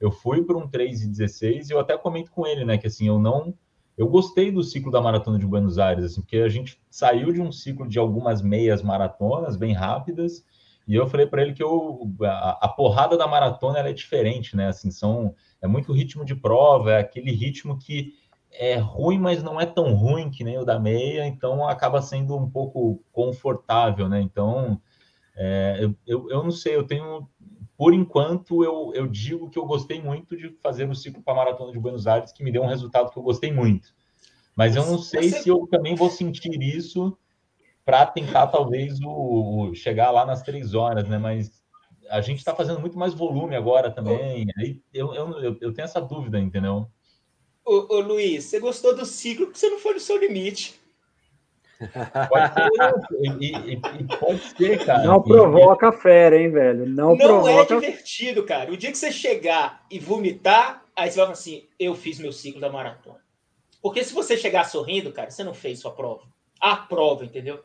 [0.00, 3.18] eu fui para um 3,16 e eu até comento com ele, né, que assim, eu
[3.18, 3.54] não
[4.00, 7.42] eu gostei do ciclo da maratona de Buenos Aires, assim, porque a gente saiu de
[7.42, 10.42] um ciclo de algumas meias maratonas bem rápidas,
[10.88, 14.68] e eu falei para ele que eu, a, a, porrada da maratona é diferente, né?
[14.68, 18.14] Assim, são é muito ritmo de prova, é aquele ritmo que
[18.50, 22.34] é ruim, mas não é tão ruim que nem o da meia, então acaba sendo
[22.34, 24.22] um pouco confortável, né?
[24.22, 24.80] Então,
[25.36, 27.28] é, eu, eu, eu, não sei, eu tenho,
[27.80, 31.36] por enquanto, eu, eu digo que eu gostei muito de fazer o ciclo para a
[31.36, 33.94] Maratona de Buenos Aires, que me deu um resultado que eu gostei muito.
[34.54, 37.16] Mas eu não sei se eu também vou sentir isso
[37.82, 41.16] para tentar, talvez, o, o, chegar lá nas três horas, né?
[41.16, 41.62] Mas
[42.10, 44.44] a gente está fazendo muito mais volume agora também.
[44.58, 46.86] Aí eu, eu, eu tenho essa dúvida, entendeu?
[47.64, 50.78] ô, ô, Luiz, você gostou do ciclo porque você não foi no seu limite.
[52.28, 52.68] Pode ser,
[53.40, 55.02] e, e, e pode ser, cara.
[55.02, 56.86] Não provoca a fera, hein, velho?
[56.86, 58.70] Não, não é divertido, cara.
[58.70, 62.32] O dia que você chegar e vomitar, aí você vai falar assim: eu fiz meu
[62.32, 63.18] ciclo da maratona.
[63.80, 66.24] Porque se você chegar sorrindo, cara, você não fez sua prova.
[66.60, 67.64] A prova, entendeu?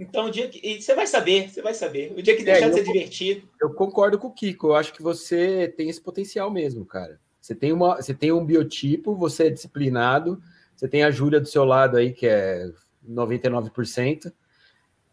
[0.00, 0.80] Então, o dia que.
[0.80, 2.14] você vai saber, você vai saber.
[2.16, 3.48] O dia que é, deixar é, de ser divertido.
[3.60, 4.68] Eu concordo com o Kiko.
[4.68, 7.20] Eu acho que você tem esse potencial mesmo, cara.
[7.38, 10.42] Você tem, uma, você tem um biotipo, você é disciplinado,
[10.74, 12.70] você tem a Júlia do seu lado aí, que é
[13.08, 14.32] 99%,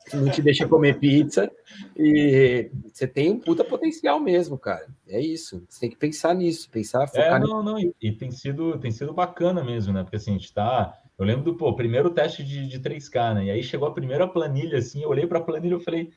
[0.10, 1.52] que não te deixa comer pizza,
[1.96, 4.88] e você tem um puta potencial mesmo, cara.
[5.08, 5.64] É isso.
[5.70, 8.92] Você tem que pensar nisso, pensar, focar é, não, não, e, e, tem sido, tem
[8.92, 10.04] sido bacana mesmo, né?
[10.04, 10.98] Porque assim, a gente tá.
[11.18, 13.46] Eu lembro do pô, primeiro teste de, de 3K, né?
[13.46, 16.12] E aí chegou a primeira planilha, assim, eu olhei para a planilha e falei,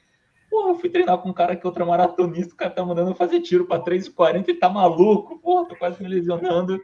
[0.55, 3.13] Porra, eu fui treinar com um cara que é outra maratonista, o cara tá mandando
[3.15, 6.81] fazer tiro para 3,40 e tá maluco, porra, tô quase me lesionando.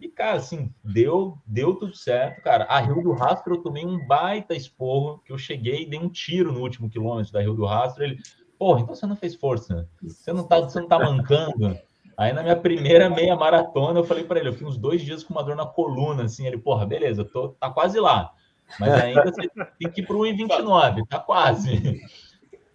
[0.00, 2.64] E, cara, assim, deu, deu tudo certo, cara.
[2.64, 6.08] A Rio do Rastro eu tomei um baita esporro, que eu cheguei e dei um
[6.08, 8.04] tiro no último quilômetro da Rio do Rastro.
[8.04, 8.18] Ele,
[8.58, 11.78] porra, então você não fez força, você não tá, você não tá mancando.
[12.16, 15.24] Aí na minha primeira meia maratona, eu falei para ele, eu fiquei uns dois dias
[15.24, 18.32] com uma dor na coluna, assim, ele, porra, beleza, tô, tá quase lá.
[18.78, 22.00] Mas ainda você tem que ir para o 1,29, tá quase.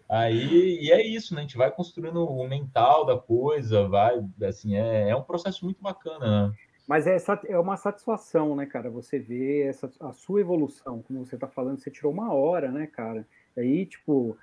[0.10, 1.42] Aí, e é isso, né?
[1.42, 5.82] A gente vai construindo o mental da coisa, vai, assim, é, é um processo muito
[5.82, 6.54] bacana, né?
[6.90, 7.18] Mas é,
[7.50, 8.90] é uma satisfação, né, cara?
[8.90, 12.88] Você vê essa, a sua evolução, como você tá falando, você tirou uma hora, né,
[12.88, 13.28] cara?
[13.56, 14.36] Aí, tipo,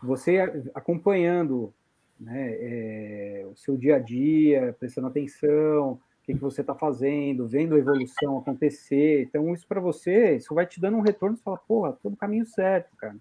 [0.00, 0.38] você
[0.72, 1.74] acompanhando
[2.20, 7.48] né, é, o seu dia a dia, prestando atenção, o que, que você está fazendo,
[7.48, 9.22] vendo a evolução acontecer.
[9.22, 12.16] Então, isso para você, isso vai te dando um retorno, você fala, porra, tô no
[12.16, 13.16] caminho certo, cara.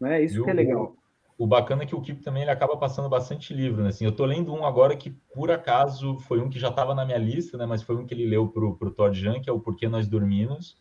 [0.00, 0.96] Não é isso E que é legal.
[1.40, 3.88] O bacana é que o Kip também ele acaba passando bastante livro, né?
[3.88, 7.02] Assim, eu tô lendo um agora que, por acaso, foi um que já estava na
[7.02, 7.64] minha lista, né?
[7.64, 10.06] Mas foi um que ele leu pro, pro Todd Jan, que é o Porquê Nós
[10.06, 10.76] Dormimos.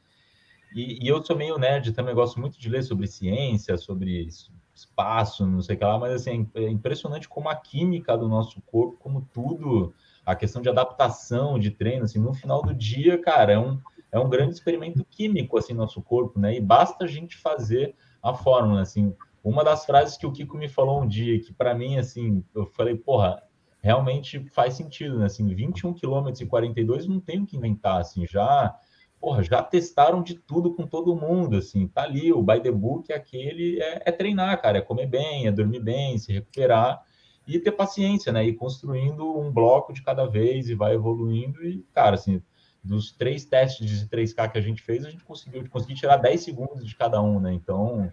[0.76, 4.51] E, e eu sou meio nerd, também gosto muito de ler sobre ciência, sobre es-
[4.76, 8.62] espaço, não sei o que lá, mas assim, é impressionante como a química do nosso
[8.64, 9.93] corpo, como tudo,
[10.26, 13.80] a questão de adaptação, de treino, assim, no final do dia, cara, é um,
[14.12, 16.55] é um grande experimento químico, assim, no nosso corpo, né?
[16.55, 20.67] E basta a gente fazer a fórmula, assim, uma das frases que o Kiko me
[20.67, 23.41] falou um dia, que para mim, assim, eu falei, porra,
[23.81, 25.25] realmente faz sentido, né?
[25.25, 28.75] Assim, 21 km e 42 não tem o que inventar, assim, já,
[29.19, 33.11] porra, já testaram de tudo com todo mundo, assim, tá ali, o by the book,
[33.13, 37.01] aquele é, é treinar, cara, é comer bem, é dormir bem, se recuperar
[37.47, 38.43] e ter paciência, né?
[38.45, 42.41] E construindo um bloco de cada vez e vai evoluindo e, cara, assim,
[42.83, 46.41] dos três testes de 3K que a gente fez, a gente conseguiu, conseguiu tirar 10
[46.41, 47.53] segundos de cada um, né?
[47.53, 48.11] Então,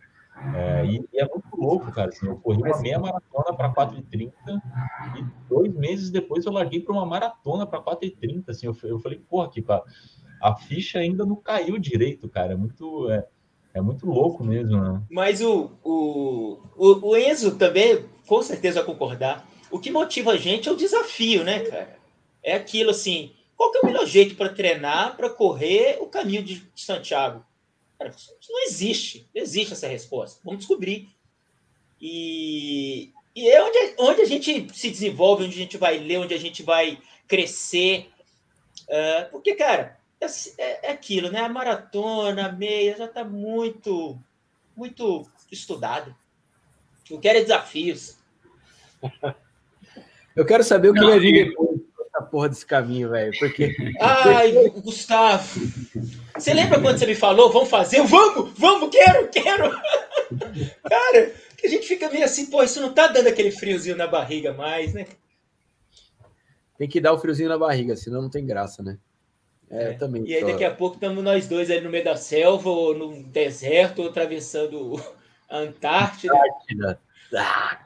[0.54, 2.10] é, e, e é muito louco, cara.
[2.10, 4.32] Assim, eu corri uma meia maratona para 4,30
[5.16, 8.50] e dois meses depois eu larguei para uma maratona para 4,30.
[8.50, 9.82] Assim, eu, eu falei, porra, que a,
[10.42, 12.52] a ficha ainda não caiu direito, cara.
[12.52, 13.26] É muito, é,
[13.74, 15.02] é muito louco mesmo, né?
[15.10, 19.46] Mas o, o, o, o Enzo também, com certeza, concordar.
[19.70, 21.96] O que motiva a gente é o desafio, né, cara?
[22.42, 26.42] É aquilo assim: qual que é o melhor jeito para treinar, para correr o caminho
[26.42, 27.44] de Santiago?
[27.98, 29.28] Cara, isso não existe.
[29.34, 30.40] Não existe essa resposta.
[30.44, 31.08] Vamos descobrir.
[32.00, 36.34] E, e é onde, onde a gente se desenvolve, onde a gente vai ler, onde
[36.34, 38.10] a gente vai crescer.
[38.88, 39.98] É, porque, cara,
[40.58, 41.40] é, é aquilo, né?
[41.40, 44.18] A maratona, a meia, já está muito,
[44.76, 46.14] muito estudado.
[47.10, 48.18] Eu quero é desafios.
[50.34, 53.32] Eu quero saber o que vai vir depois dessa porra desse caminho, velho.
[53.38, 55.60] Porque Ai, Gustavo,
[56.38, 58.02] você lembra quando você me falou, vamos fazer?
[58.02, 59.70] Vamos, vamos, quero, quero.
[60.88, 64.06] Cara, que a gente fica meio assim, pô, isso não tá dando aquele friozinho na
[64.06, 65.06] barriga mais, né?
[66.78, 68.98] tem que dar o friozinho na barriga, senão não tem graça, né?
[69.70, 69.88] É, É.
[69.94, 70.24] eu também.
[70.26, 72.94] E aí só- daqui a pouco estamos nós dois ali no meio da selva, ou
[72.94, 75.02] no deserto, ou atravessando
[75.48, 76.34] a Antártida.
[77.34, 77.78] Ah,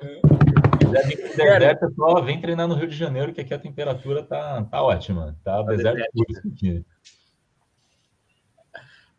[0.78, 4.24] quiser vir pro deserto, pessoal, vem treinar no Rio de Janeiro, que aqui a temperatura
[4.24, 5.38] tá, tá ótima.
[5.44, 6.84] Tá deserto puro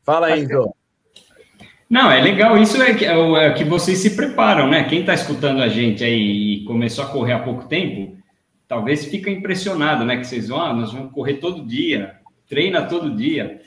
[0.03, 0.73] Fala, Enzo.
[1.89, 4.85] Não, é legal, isso é que, é é que vocês se preparam, né?
[4.85, 8.17] Quem está escutando a gente aí e começou a correr há pouco tempo,
[8.65, 10.15] talvez fica impressionado, né?
[10.15, 12.15] Que vocês vão, ah, nós vamos correr todo dia,
[12.47, 13.61] treina todo dia.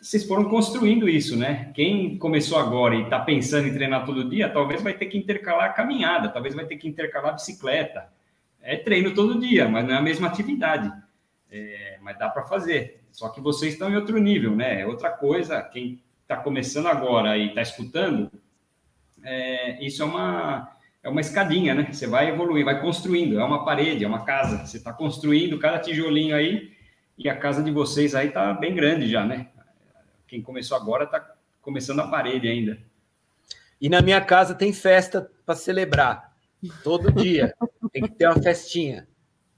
[0.00, 1.70] Vocês foram construindo isso, né?
[1.74, 5.66] Quem começou agora e está pensando em treinar todo dia, talvez vai ter que intercalar
[5.66, 8.08] a caminhada, talvez vai ter que intercalar a bicicleta.
[8.60, 10.92] É treino todo dia, mas não é a mesma atividade.
[11.52, 13.01] É, mas dá para fazer.
[13.12, 14.80] Só que vocês estão em outro nível, né?
[14.80, 15.62] É outra coisa.
[15.62, 18.32] Quem está começando agora e está escutando,
[19.22, 21.92] é, isso é uma, é uma escadinha, né?
[21.92, 23.38] Você vai evoluir, vai construindo.
[23.38, 24.66] É uma parede, é uma casa.
[24.66, 26.72] Você está construindo cada tijolinho aí
[27.18, 29.48] e a casa de vocês aí está bem grande já, né?
[30.26, 32.78] Quem começou agora está começando a parede ainda.
[33.78, 36.32] E na minha casa tem festa para celebrar.
[36.82, 37.54] Todo dia.
[37.92, 39.06] Tem que ter uma festinha.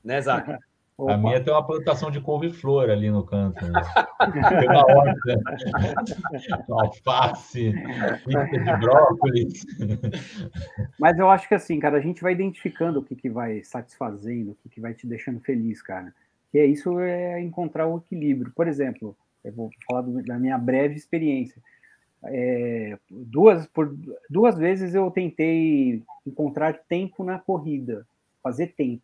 [0.03, 0.59] Né, Zaca?
[0.97, 3.67] A minha tem uma plantação de couve-flor ali no canto.
[3.67, 3.83] Né?
[4.61, 5.41] Tem uma horta,
[6.71, 7.73] alface,
[8.25, 9.67] pizza de brócolis.
[10.99, 14.53] Mas eu acho que assim, cara, a gente vai identificando o que, que vai satisfazendo,
[14.53, 16.15] o que, que vai te deixando feliz, cara.
[16.53, 18.53] Que é isso é encontrar o equilíbrio.
[18.55, 21.61] Por exemplo, eu vou falar do- da minha breve experiência.
[22.27, 23.95] É, duas, por
[24.31, 28.07] duas vezes eu tentei encontrar tempo na corrida,
[28.43, 29.03] fazer tempo.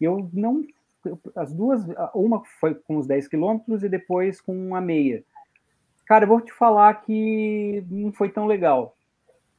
[0.00, 0.64] E eu não.
[1.36, 1.84] As duas,
[2.14, 5.24] uma foi com os 10 quilômetros e depois com uma meia.
[6.06, 8.94] Cara, eu vou te falar que não foi tão legal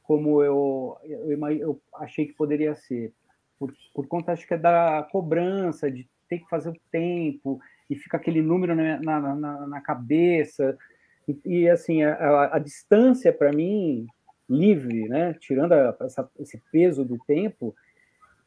[0.06, 3.12] como eu, eu, eu achei que poderia ser.
[3.58, 7.96] Por, por conta, acho que é da cobrança, de ter que fazer o tempo, e
[7.96, 10.78] fica aquele número na, na, na, na cabeça.
[11.26, 14.06] E, e, assim, a, a, a distância, para mim,
[14.48, 15.34] livre, né?
[15.40, 17.74] tirando a, essa, esse peso do tempo,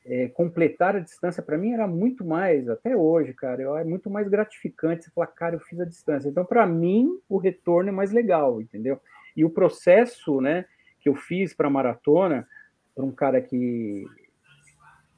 [0.06, 4.10] é, completar a distância, para mim, era muito mais, até hoje, cara, eu, é muito
[4.10, 6.30] mais gratificante você falar, cara, eu fiz a distância.
[6.30, 9.00] Então, para mim, o retorno é mais legal, entendeu?
[9.36, 10.66] E o processo, né?
[11.00, 12.48] que eu fiz para maratona,
[12.94, 14.06] para um cara que,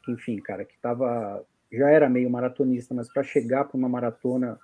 [0.03, 4.59] que, enfim, cara, que tava, já era meio maratonista, mas para chegar para uma maratona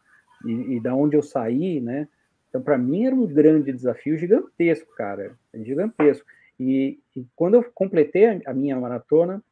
[0.45, 2.07] e, e da onde eu saí, né?
[2.49, 6.25] Então, para mim era um grande desafio gigantesco, cara, gigantesco.
[6.59, 9.43] E, e quando eu completei a, a minha maratona,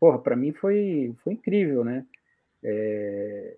[0.00, 2.06] porra, para mim foi, foi incrível, né?
[2.64, 3.56] É,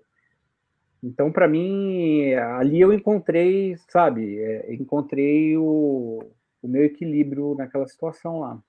[1.03, 6.21] então, para mim, ali eu encontrei, sabe, é, encontrei o,
[6.61, 8.61] o meu equilíbrio naquela situação lá.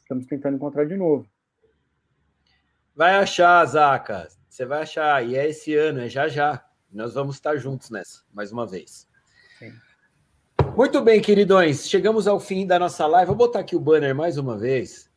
[0.00, 1.26] Estamos tentando encontrar de novo.
[2.94, 4.28] Vai achar, Zaca.
[4.48, 5.26] Você vai achar.
[5.26, 6.62] E é esse ano, é já já.
[6.92, 9.08] Nós vamos estar juntos nessa, mais uma vez.
[9.58, 9.72] Sim.
[10.76, 11.88] Muito bem, queridões.
[11.88, 13.28] Chegamos ao fim da nossa live.
[13.28, 15.10] Vou botar aqui o banner mais uma vez.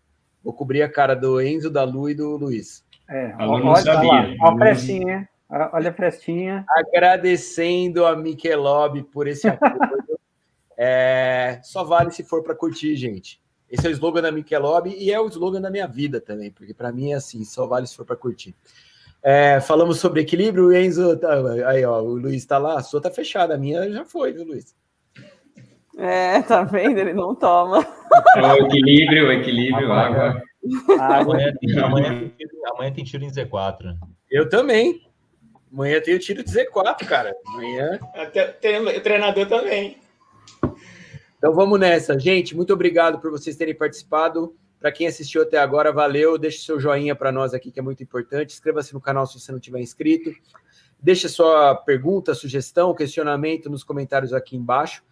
[0.46, 2.86] Vou cobrir a cara do Enzo, da Lu e do Luiz.
[3.10, 5.30] É, olha, olha, olha a frestinha.
[5.50, 6.66] Olha a frestinha.
[6.70, 9.74] Agradecendo a Michelob por esse apoio.
[10.78, 13.42] é, só vale se for para curtir, gente.
[13.68, 16.76] Esse é o slogan da Michelob e é o slogan da minha vida também, porque
[16.76, 18.56] para mim é assim, só vale se for para curtir.
[19.24, 21.34] É, falamos sobre equilíbrio, o Enzo, tá,
[21.68, 24.46] aí ó, o Luiz está lá, a sua tá fechada, a minha já foi, viu,
[24.46, 24.76] Luiz?
[25.98, 26.98] É, tá vendo?
[26.98, 27.86] Ele não toma.
[28.36, 30.42] É o equilíbrio, o equilíbrio, água.
[31.00, 31.36] água.
[31.36, 33.96] Amanhã, tem, amanhã, tem, amanhã tem tiro em Z4.
[34.30, 35.02] Eu também.
[35.72, 37.36] Amanhã tem o tiro de Z4, cara.
[37.48, 38.00] Amanhã.
[38.98, 39.98] O treinador também.
[41.38, 42.18] Então vamos nessa.
[42.18, 44.56] Gente, muito obrigado por vocês terem participado.
[44.80, 46.38] Para quem assistiu até agora, valeu.
[46.38, 48.54] Deixe seu joinha para nós aqui, que é muito importante.
[48.54, 50.32] Inscreva-se no canal se você não tiver inscrito.
[51.00, 55.04] Deixe sua pergunta, sugestão, questionamento nos comentários aqui embaixo.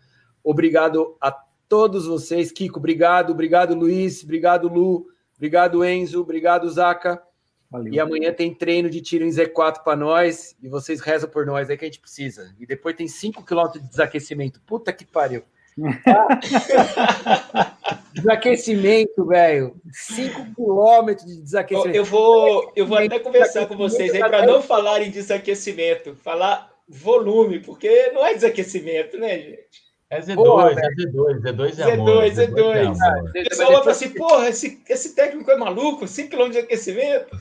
[0.43, 1.31] Obrigado a
[1.69, 2.51] todos vocês.
[2.51, 3.31] Kiko, obrigado.
[3.31, 4.23] Obrigado, Luiz.
[4.23, 5.07] Obrigado, Lu.
[5.35, 6.21] Obrigado, Enzo.
[6.21, 7.21] Obrigado, Zaca.
[7.69, 7.91] Valeu.
[7.91, 10.55] E amanhã tem treino de tiro em Z4 para nós.
[10.61, 12.53] E vocês rezam por nós aí que a gente precisa.
[12.59, 14.61] E depois tem 5 km de desaquecimento.
[14.61, 15.43] Puta que pariu.
[18.13, 19.75] desaquecimento, velho.
[19.91, 21.97] 5 km de desaquecimento.
[21.97, 26.71] Eu vou, eu vou até conversar com vocês aí para não falar em desaquecimento, falar
[26.87, 29.82] volume, porque não é desaquecimento, né, gente?
[30.13, 32.23] É Z2, porra, é Z2, Z2 é amor.
[32.23, 32.53] Z2, Z2.
[32.53, 36.59] Z2 é o pessoal fala assim, porra, esse, esse técnico é maluco, 5 km de
[36.59, 37.35] aquecimento.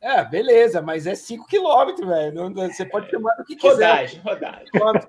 [0.00, 2.54] É, beleza, mas é 5 km, velho.
[2.54, 3.72] Você pode chamar do que quiser.
[3.72, 5.08] Rodagem, rodagem.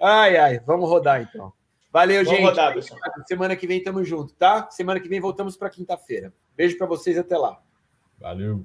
[0.00, 1.52] Ai, ai, vamos rodar então.
[1.92, 2.48] Valeu, vamos gente.
[2.48, 3.00] Rodar, pessoal.
[3.26, 4.70] Semana que vem tamo junto, tá?
[4.70, 6.32] Semana que vem voltamos para quinta-feira.
[6.56, 7.60] Beijo para vocês até lá.
[8.16, 8.64] Valeu.